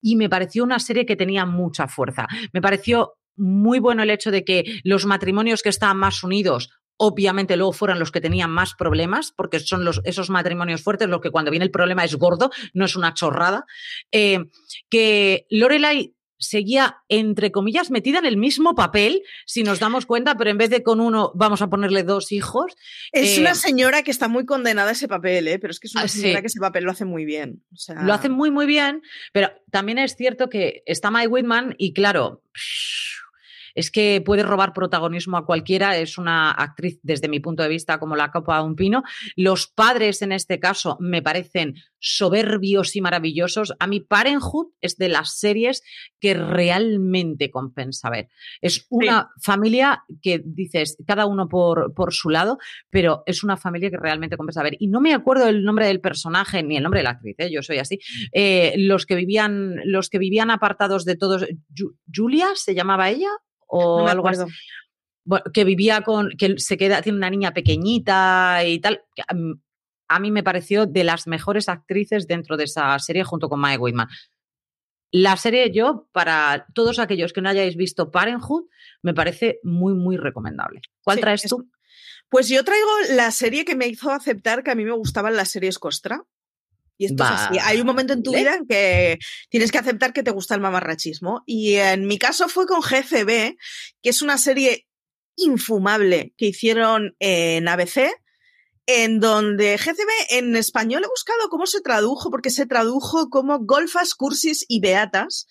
[0.00, 2.26] y me pareció una serie que tenía mucha fuerza.
[2.54, 6.70] Me pareció muy bueno el hecho de que los matrimonios que estaban más unidos
[7.02, 11.22] obviamente luego fueron los que tenían más problemas, porque son los, esos matrimonios fuertes los
[11.22, 13.64] que cuando viene el problema es gordo, no es una chorrada.
[14.12, 14.50] Eh,
[14.90, 20.50] que Lorelai seguía, entre comillas, metida en el mismo papel, si nos damos cuenta, pero
[20.50, 22.74] en vez de con uno vamos a ponerle dos hijos.
[23.12, 25.58] Es una eh, señora que está muy condenada a ese papel, ¿eh?
[25.58, 27.62] pero es que es una ah, señora que ese papel lo hace muy bien.
[28.02, 32.42] Lo hace muy, muy bien, pero también es cierto que está Mike Whitman y claro
[33.80, 37.98] es que puede robar protagonismo a cualquiera, es una actriz desde mi punto de vista
[37.98, 39.02] como la copa de un pino.
[39.36, 43.72] Los padres en este caso me parecen soberbios y maravillosos.
[43.78, 45.82] A mí Parenthood es de las series
[46.20, 48.28] que realmente compensa ver.
[48.60, 52.58] Es una familia que dices, cada uno por, por su lado,
[52.90, 54.76] pero es una familia que realmente compensa ver.
[54.78, 57.50] Y no me acuerdo el nombre del personaje ni el nombre de la actriz, ¿eh?
[57.50, 57.98] yo soy así.
[58.32, 61.46] Eh, los que vivían, los que vivían apartados de todos.
[62.14, 63.30] Julia se llamaba ella
[63.70, 64.42] o algo así.
[65.52, 69.02] que vivía con, que se queda, tiene una niña pequeñita y tal.
[70.08, 73.78] A mí me pareció de las mejores actrices dentro de esa serie junto con Mae
[73.78, 74.08] Whitman.
[75.12, 78.66] La serie yo, para todos aquellos que no hayáis visto Parenthood,
[79.02, 80.82] me parece muy, muy recomendable.
[81.02, 81.68] ¿Cuál traes tú?
[82.28, 85.50] Pues yo traigo la serie que me hizo aceptar que a mí me gustaban las
[85.50, 86.22] series Costra.
[87.00, 87.58] Y esto es así.
[87.62, 90.60] Hay un momento en tu vida en que tienes que aceptar que te gusta el
[90.60, 91.42] mamarrachismo.
[91.46, 93.56] Y en mi caso fue con GCB,
[94.02, 94.86] que es una serie
[95.34, 98.10] infumable que hicieron en ABC,
[98.84, 104.14] en donde GCB en español he buscado cómo se tradujo, porque se tradujo como Golfas,
[104.14, 105.46] Cursis y Beatas,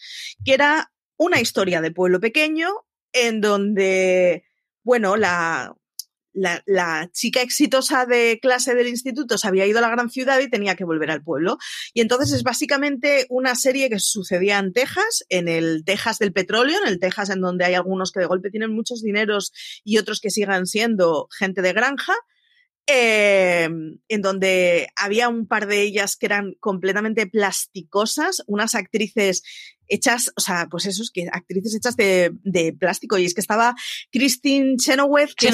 [0.45, 2.70] que era una historia de pueblo pequeño
[3.12, 4.43] en donde,
[4.84, 5.76] bueno, la,
[6.39, 10.49] la, chica exitosa de clase del instituto se había ido a la gran ciudad y
[10.49, 11.57] tenía que volver al pueblo.
[11.93, 16.77] Y entonces es básicamente una serie que sucedía en Texas, en el Texas del petróleo,
[16.83, 19.51] en el Texas en donde hay algunos que de golpe tienen muchos dineros
[19.83, 22.13] y otros que sigan siendo gente de granja.
[22.91, 29.43] Em, en donde había un par de ellas que eran completamente plasticosas, unas actrices
[29.89, 33.19] hechas, o sea, pues eso, es que actrices hechas de, plástico.
[33.19, 33.75] Y es que estaba
[34.11, 35.51] Christine Chenoweth, que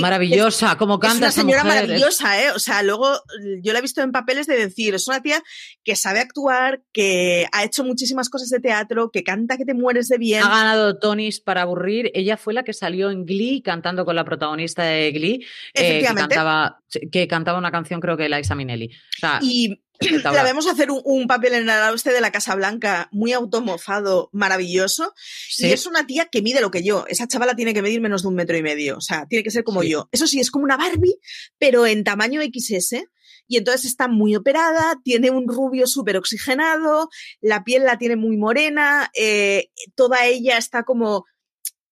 [0.00, 2.50] maravillosa, como canta es una señora maravillosa, ¿eh?
[2.50, 3.20] O sea, luego
[3.62, 5.42] yo la he visto en papeles de decir, es una tía
[5.84, 10.08] que sabe actuar, que ha hecho muchísimas cosas de teatro, que canta que te mueres
[10.08, 10.42] de bien.
[10.42, 12.10] Ha ganado Tonys para aburrir.
[12.14, 16.14] Ella fue la que salió en Glee cantando con la protagonista de Glee, eh, que,
[16.14, 16.80] cantaba,
[17.10, 18.86] que cantaba una canción, creo que Liza Minnelli.
[18.86, 19.80] O sea, y
[20.24, 25.14] la vemos hacer un, papel en el oeste de la Casa Blanca muy automofado, maravilloso.
[25.58, 27.04] Y es una tía que mide lo que yo.
[27.08, 28.96] Esa chavala tiene que medir menos de un metro y medio.
[28.96, 30.08] O sea, tiene que ser como yo.
[30.12, 31.18] Eso sí, es como una Barbie,
[31.58, 33.04] pero en tamaño XS.
[33.48, 37.08] Y entonces está muy operada, tiene un rubio súper oxigenado,
[37.40, 41.24] la piel la tiene muy morena, eh, toda ella está como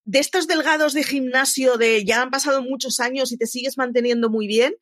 [0.04, 4.30] de estos delgados de gimnasio de ya han pasado muchos años y te sigues manteniendo
[4.30, 4.74] muy bien.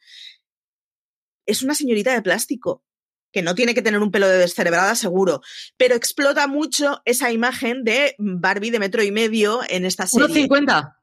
[1.47, 2.85] Es una señorita de plástico
[3.33, 5.41] que no tiene que tener un pelo de descerebrada seguro,
[5.77, 10.49] pero explota mucho esa imagen de Barbie de metro y medio en esta serie.
[10.49, 10.95] 1,50.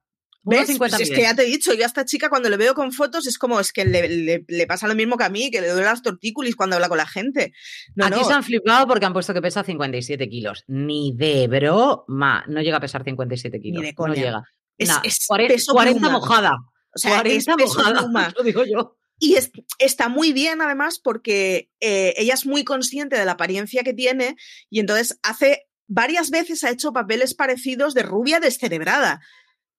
[0.47, 0.77] ¿Ves?
[0.77, 2.91] Pues es que ya te he dicho, yo a esta chica cuando le veo con
[2.91, 5.85] fotos es como, es que le, pasa lo mismo que a mí, que le duele
[5.85, 7.51] las tortícolis cuando habla con la gente.
[7.99, 10.63] Aquí se han flipado porque han puesto que pesa 57 kilos.
[10.67, 13.81] Ni de broma, no llega a pesar 57 kilos.
[13.81, 14.09] Ni de coña.
[14.09, 14.43] No llega.
[14.77, 16.57] Es, 40, mojada.
[16.93, 18.97] O sea, 40 mojada, lo digo yo.
[19.17, 19.37] Y
[19.79, 24.35] está muy bien, además, porque eh, ella es muy consciente de la apariencia que tiene
[24.69, 29.21] y entonces hace varias veces ha hecho papeles parecidos de rubia descerebrada.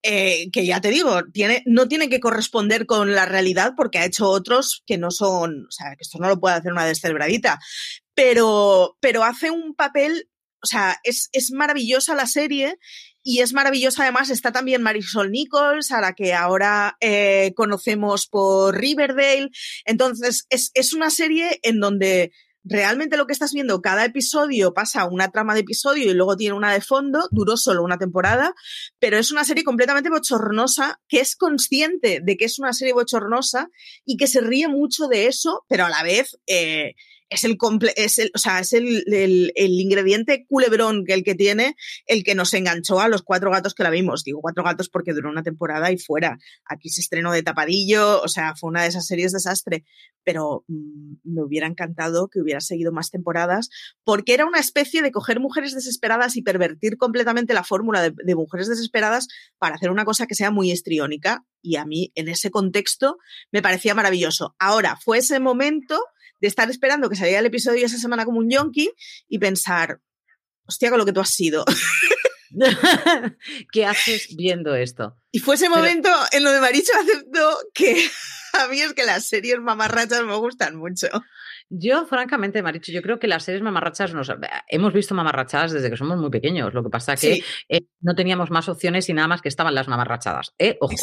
[0.02, 4.04] Eh, que ya te digo, tiene, no tiene que corresponder con la realidad porque ha
[4.04, 7.58] hecho otros que no son, o sea, que esto no lo puede hacer una descerebradita,
[8.14, 10.30] pero, pero hace un papel,
[10.62, 12.78] o sea, es, es maravillosa la serie
[13.28, 18.78] y es maravillosa, además, está también Marisol Nichols, a la que ahora eh, conocemos por
[18.78, 19.50] Riverdale.
[19.84, 22.30] Entonces, es, es una serie en donde
[22.62, 26.54] realmente lo que estás viendo, cada episodio pasa una trama de episodio y luego tiene
[26.54, 28.54] una de fondo, duró solo una temporada,
[29.00, 33.70] pero es una serie completamente bochornosa, que es consciente de que es una serie bochornosa
[34.04, 36.94] y que se ríe mucho de eso, pero a la vez eh,
[37.28, 37.58] es el,
[37.96, 41.74] es el, o sea, es el, el, ingrediente culebrón que el que tiene
[42.06, 44.22] el que nos enganchó a los cuatro gatos que la vimos.
[44.22, 46.38] Digo cuatro gatos porque duró una temporada y fuera.
[46.64, 49.84] Aquí se estrenó de tapadillo, o sea, fue una de esas series desastre.
[50.22, 53.70] Pero mm, me hubiera encantado que hubiera seguido más temporadas
[54.04, 58.34] porque era una especie de coger mujeres desesperadas y pervertir completamente la fórmula de, de
[58.34, 59.26] mujeres desesperadas
[59.58, 61.44] para hacer una cosa que sea muy estriónica.
[61.60, 63.18] Y a mí, en ese contexto,
[63.50, 64.54] me parecía maravilloso.
[64.60, 66.00] Ahora, fue ese momento
[66.40, 68.90] de estar esperando que saliera el episodio esa semana como un yonki
[69.28, 70.00] y pensar,
[70.66, 71.64] hostia, con lo que tú has sido.
[73.72, 75.16] ¿Qué haces viendo esto?
[75.30, 78.08] Y fue ese momento en lo de Maricho aceptó que
[78.52, 81.08] a mí es que las series mamarrachas me gustan mucho.
[81.68, 84.32] Yo, francamente, Maricho, yo creo que las series mamarrachas nos
[84.68, 86.72] hemos visto mamarrachadas desde que somos muy pequeños.
[86.72, 89.88] Lo que pasa que eh, no teníamos más opciones y nada más que estaban las
[89.88, 90.54] mamarrachadas.
[90.60, 90.76] ¿eh?
[90.80, 90.94] Ojo,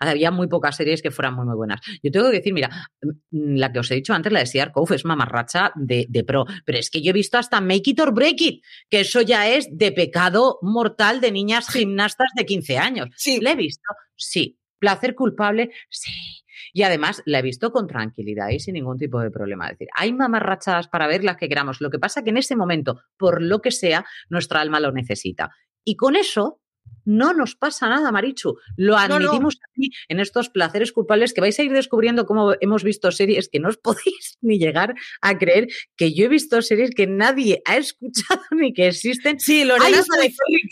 [0.00, 1.80] había muy pocas series que fueran muy, muy buenas.
[2.02, 2.68] Yo tengo que decir, mira,
[3.00, 6.22] mm, la que os he dicho antes, la de Sear Cove, es mamarracha de, de,
[6.22, 6.44] pro.
[6.66, 9.48] Pero es que yo he visto hasta Make It or Break It, que eso ya
[9.48, 13.08] es de pecado mortal de niñas gimnastas de 15 años.
[13.16, 13.40] Sí.
[13.40, 13.88] ¿La he visto?
[14.16, 14.58] Sí.
[14.78, 15.70] ¿Placer culpable?
[15.88, 16.41] Sí.
[16.72, 19.66] Y además la he visto con tranquilidad y sin ningún tipo de problema.
[19.66, 21.80] Es decir, hay mamarrachadas para ver las que queramos.
[21.80, 25.50] Lo que pasa que en ese momento, por lo que sea, nuestra alma lo necesita.
[25.84, 26.61] Y con eso
[27.04, 28.56] no nos pasa nada, Marichu.
[28.76, 33.10] Lo admitimos aquí en estos placeres culpables que vais a ir descubriendo cómo hemos visto
[33.10, 37.06] series que no os podéis ni llegar a creer que yo he visto series que
[37.06, 39.38] nadie ha escuchado ni que existen.
[39.40, 40.02] Sí, Lorena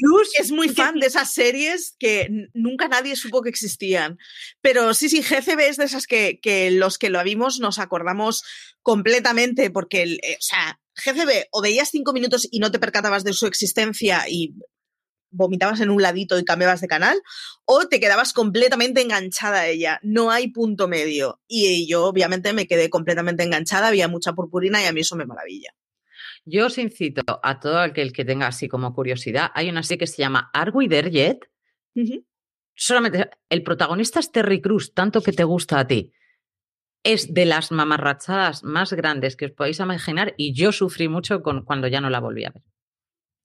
[0.01, 4.19] Cruz es muy fan de esas series que nunca nadie supo que existían.
[4.61, 8.43] Pero sí, sí, GCB es de esas que, que los que lo vimos nos acordamos
[8.83, 13.33] completamente porque, eh, o sea, GCB o veías cinco minutos y no te percatabas de
[13.33, 14.55] su existencia y
[15.31, 17.21] vomitabas en un ladito y cambiabas de canal,
[17.65, 20.01] o te quedabas completamente enganchada a ella.
[20.03, 21.41] No hay punto medio.
[21.47, 25.27] Y yo, obviamente, me quedé completamente enganchada, había mucha purpurina y a mí eso me
[25.27, 25.75] maravilla.
[26.45, 29.51] Yo os incito a todo aquel que tenga así como curiosidad.
[29.55, 31.49] Hay una serie que se llama Are We There Yet?
[32.75, 36.13] Solamente el protagonista es Terry Cruz, tanto que te gusta a ti.
[37.03, 41.65] Es de las mamarrachadas más grandes que os podéis imaginar y yo sufrí mucho con,
[41.65, 42.63] cuando ya no la volví a ver.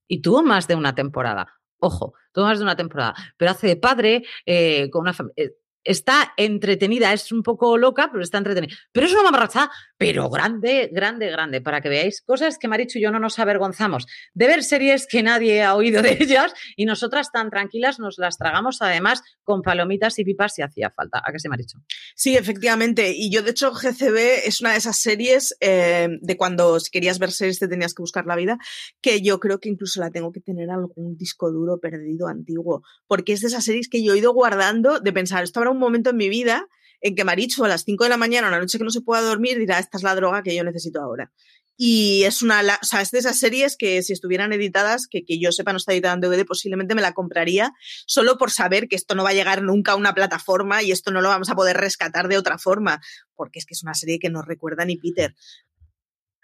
[0.07, 1.59] Y tuvo más de una temporada.
[1.85, 5.35] Ojo, todo más de una temporada, pero hace de padre eh, con una familia.
[5.37, 5.51] Eh,
[5.83, 8.75] está entretenida, es un poco loca, pero está entretenida.
[8.91, 13.03] Pero es una mamarrachada, pero grande, grande, grande, para que veáis cosas que Marichu y
[13.03, 17.31] yo no nos avergonzamos de ver series que nadie ha oído de ellas y nosotras
[17.31, 21.21] tan tranquilas nos las tragamos además con palomitas y pipas si hacía falta.
[21.23, 21.79] ¿A qué se Marichu?
[22.15, 23.13] Sí, efectivamente.
[23.15, 27.19] Y yo, de hecho, GCB es una de esas series eh, de cuando si querías
[27.19, 28.57] ver series te tenías que buscar la vida,
[29.01, 33.33] que yo creo que incluso la tengo que tener algún disco duro perdido antiguo, porque
[33.33, 36.09] es de esas series que yo he ido guardando de pensar, esto habrá un momento
[36.09, 36.67] en mi vida
[37.01, 39.21] en que Marichu a las 5 de la mañana, una noche que no se pueda
[39.21, 41.31] dormir, dirá, esta es la droga que yo necesito ahora.
[41.77, 45.39] Y es una, o sea, es de esas series que si estuvieran editadas, que, que
[45.39, 47.73] yo sepa no está editada en DVD, posiblemente me la compraría
[48.05, 51.11] solo por saber que esto no va a llegar nunca a una plataforma y esto
[51.11, 53.01] no lo vamos a poder rescatar de otra forma,
[53.35, 55.35] porque es que es una serie que no recuerda ni Peter.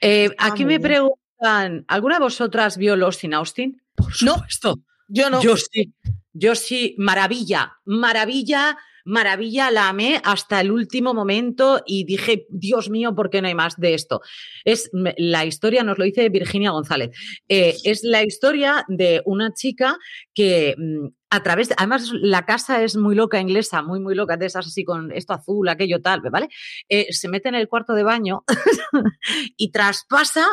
[0.01, 3.81] Eh, aquí me preguntan, ¿alguna de vosotras vio Lost in Austin?
[3.95, 4.75] Por supuesto.
[4.75, 5.41] No, yo no.
[5.41, 5.93] Yo sí.
[6.33, 13.15] Yo sí, maravilla, maravilla maravilla, la amé hasta el último momento y dije, Dios mío,
[13.15, 14.21] ¿por qué no hay más de esto?
[14.65, 17.11] Es la historia, nos lo dice Virginia González,
[17.47, 19.97] eh, es la historia de una chica
[20.33, 24.35] que mm, a través, de, además la casa es muy loca inglesa, muy, muy loca,
[24.35, 26.49] de esas así con esto azul, aquello tal, ¿vale?
[26.89, 28.43] Eh, se mete en el cuarto de baño
[29.57, 30.45] y traspasa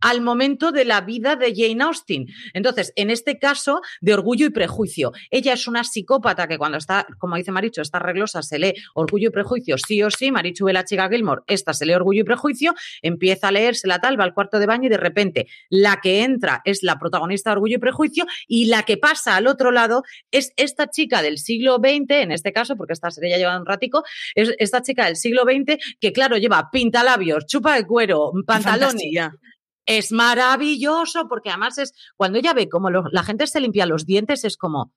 [0.00, 2.26] al momento de la vida de Jane Austen.
[2.52, 5.12] Entonces, en este caso, de orgullo y prejuicio.
[5.30, 9.28] Ella es una psicópata que cuando está, como dice Marichu, está reglosa, se lee orgullo
[9.28, 10.30] y prejuicio, sí o sí.
[10.30, 14.00] Marichu ve la chica Gilmore, esta se lee orgullo y prejuicio, empieza a leerse la
[14.00, 17.50] tal, va al cuarto de baño y de repente la que entra es la protagonista
[17.50, 21.38] de orgullo y prejuicio y la que pasa al otro lado es esta chica del
[21.38, 25.06] siglo XX, en este caso, porque esta serie ya lleva un ratico, es esta chica
[25.06, 29.02] del siglo XX que, claro, lleva pintalabios, chupa de cuero, pantalones
[29.98, 34.44] es maravilloso porque además es cuando ella ve cómo la gente se limpia los dientes
[34.44, 34.92] es como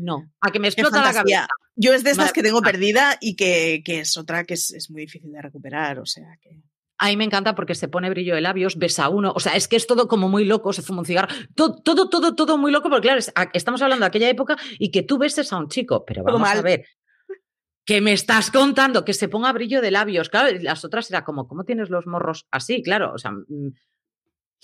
[0.00, 1.46] no, a que me explota la cabeza.
[1.76, 5.32] Yo es de estas que tengo perdida y que, es otra que es, muy difícil
[5.32, 6.60] de recuperar, o sea que...
[6.98, 9.56] A mí me encanta porque se pone brillo de labios, besa a uno, o sea,
[9.56, 12.56] es que es todo como muy loco, se fuma un cigarro, todo, todo, todo, todo
[12.56, 13.20] muy loco, porque claro,
[13.52, 16.62] estamos hablando de aquella época y que tú beses a un chico, pero vamos a
[16.62, 16.86] ver,
[17.84, 20.28] que me estás contando que se ponga brillo de labios.
[20.28, 22.82] Claro, las otras era como, ¿cómo tienes los morros así?
[22.82, 23.72] Claro, o sea, mm,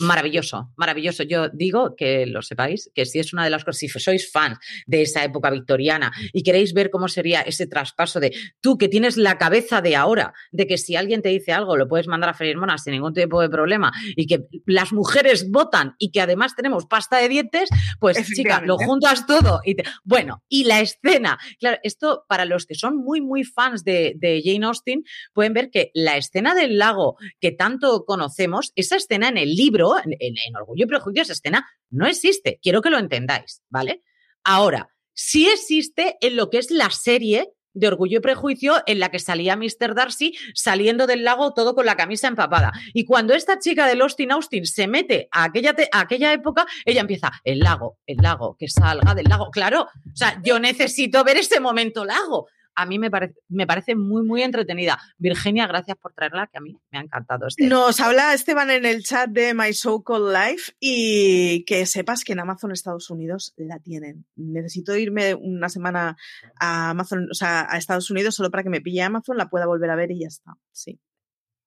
[0.00, 1.22] Maravilloso, maravilloso.
[1.22, 4.58] Yo digo que lo sepáis, que si es una de las cosas, si sois fans
[4.86, 9.16] de esa época victoriana y queréis ver cómo sería ese traspaso de tú que tienes
[9.16, 12.34] la cabeza de ahora, de que si alguien te dice algo lo puedes mandar a
[12.34, 16.54] freír monas sin ningún tipo de problema y que las mujeres votan y que además
[16.54, 19.60] tenemos pasta de dientes, pues chica, lo juntas todo.
[19.64, 24.42] Y Bueno, y la escena, claro, esto para los que son muy, muy fans de,
[24.44, 29.36] Jane Austen, pueden ver que la escena del lago que tanto conocemos, esa escena en
[29.36, 32.58] el libro, en, Orgullo y Prejuicio esa escena no existe.
[32.62, 34.02] Quiero que lo entendáis, ¿vale?
[34.44, 39.10] Ahora, sí existe en lo que es la serie de Orgullo y Prejuicio en la
[39.10, 39.94] que salía Mr.
[39.94, 42.72] Darcy saliendo del lago todo con la camisa empapada.
[42.94, 47.02] Y cuando esta chica de Austin Austin se mete a aquella, a aquella época, ella
[47.02, 49.50] empieza, el lago, el lago, que salga del lago.
[49.50, 53.94] Claro, o sea, yo necesito ver ese momento lago a mí me, parece, me parece
[53.94, 54.98] muy, muy entretenida.
[55.18, 57.46] Virginia, gracias por traerla, que a mí me ha encantado.
[57.46, 57.66] Este.
[57.66, 62.32] Nos habla Esteban en el chat de My So Called Life y que sepas que
[62.32, 64.26] en Amazon Estados Unidos la tienen.
[64.36, 66.16] Necesito irme una semana
[66.58, 69.66] a Amazon, o sea, a Estados Unidos solo para que me pille Amazon, la pueda
[69.66, 70.54] volver a ver y ya está.
[70.72, 70.98] Sí.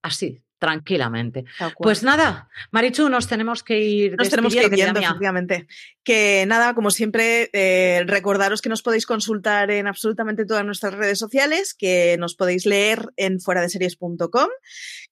[0.01, 1.43] Así, tranquilamente.
[1.77, 4.15] Pues nada, Marichu, nos tenemos que ir.
[4.17, 5.67] Nos tenemos que ir yendo, efectivamente.
[6.05, 11.19] Que nada, como siempre, eh, recordaros que nos podéis consultar en absolutamente todas nuestras redes
[11.19, 14.47] sociales, que nos podéis leer en fueradeseries.com,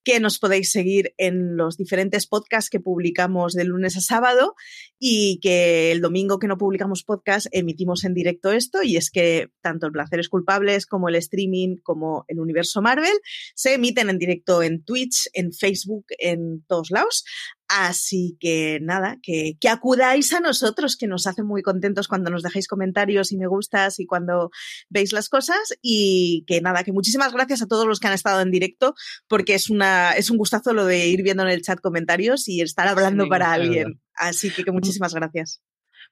[0.06, 4.56] que nos podéis seguir en los diferentes podcasts que publicamos de lunes a sábado
[5.00, 9.50] y que el domingo que no publicamos podcast emitimos en directo esto y es que
[9.62, 13.18] tanto el Placeres Culpables como el streaming como el universo Marvel
[13.56, 17.24] se emiten en directo en Twitch, en Facebook, en todos lados.
[17.68, 22.44] Así que nada, que, que, acudáis a nosotros, que nos hace muy contentos cuando nos
[22.44, 24.52] dejáis comentarios y me gustas y cuando
[24.90, 25.74] veis las cosas.
[25.82, 28.94] Y que nada, que muchísimas gracias a todos los que han estado en directo,
[29.28, 32.62] porque es, una, es un gustazo lo de ir viendo en el chat comentarios y
[32.62, 34.02] estar hablando para alguien.
[34.16, 35.62] Así que, que muchísimas gracias.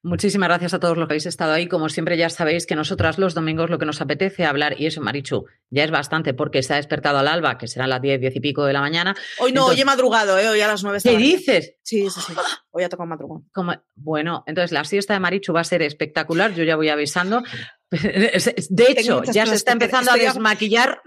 [0.01, 1.67] Muchísimas gracias a todos los que habéis estado ahí.
[1.67, 5.01] Como siempre, ya sabéis que nosotras los domingos lo que nos apetece hablar, y eso,
[5.01, 8.35] Marichu, ya es bastante porque se ha despertado al alba, que serán las 10, 10
[8.37, 9.13] y pico de la mañana.
[9.39, 10.47] Hoy no, hoy he madrugado, ¿eh?
[10.47, 10.99] hoy a las 9.
[11.03, 11.75] ¿Qué dices?
[11.83, 12.33] Sí, sí, sí.
[12.71, 13.49] Hoy ha tocado madrugón.
[13.51, 17.43] Como, bueno, entonces la siesta de Marichu va a ser espectacular, yo ya voy avisando.
[17.91, 21.01] De hecho, ya se está empezando a desmaquillar.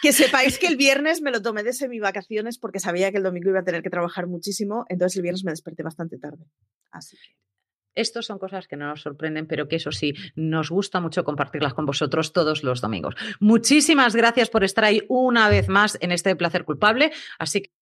[0.00, 3.24] Que sepáis que el viernes me lo tomé de semi vacaciones porque sabía que el
[3.24, 6.44] domingo iba a tener que trabajar muchísimo, entonces el viernes me desperté bastante tarde.
[6.92, 7.34] Así que.
[7.98, 11.74] Estos son cosas que no nos sorprenden, pero que eso sí, nos gusta mucho compartirlas
[11.74, 13.14] con vosotros todos los domingos.
[13.40, 17.12] Muchísimas gracias por estar ahí una vez más en este placer culpable.
[17.38, 17.77] Así que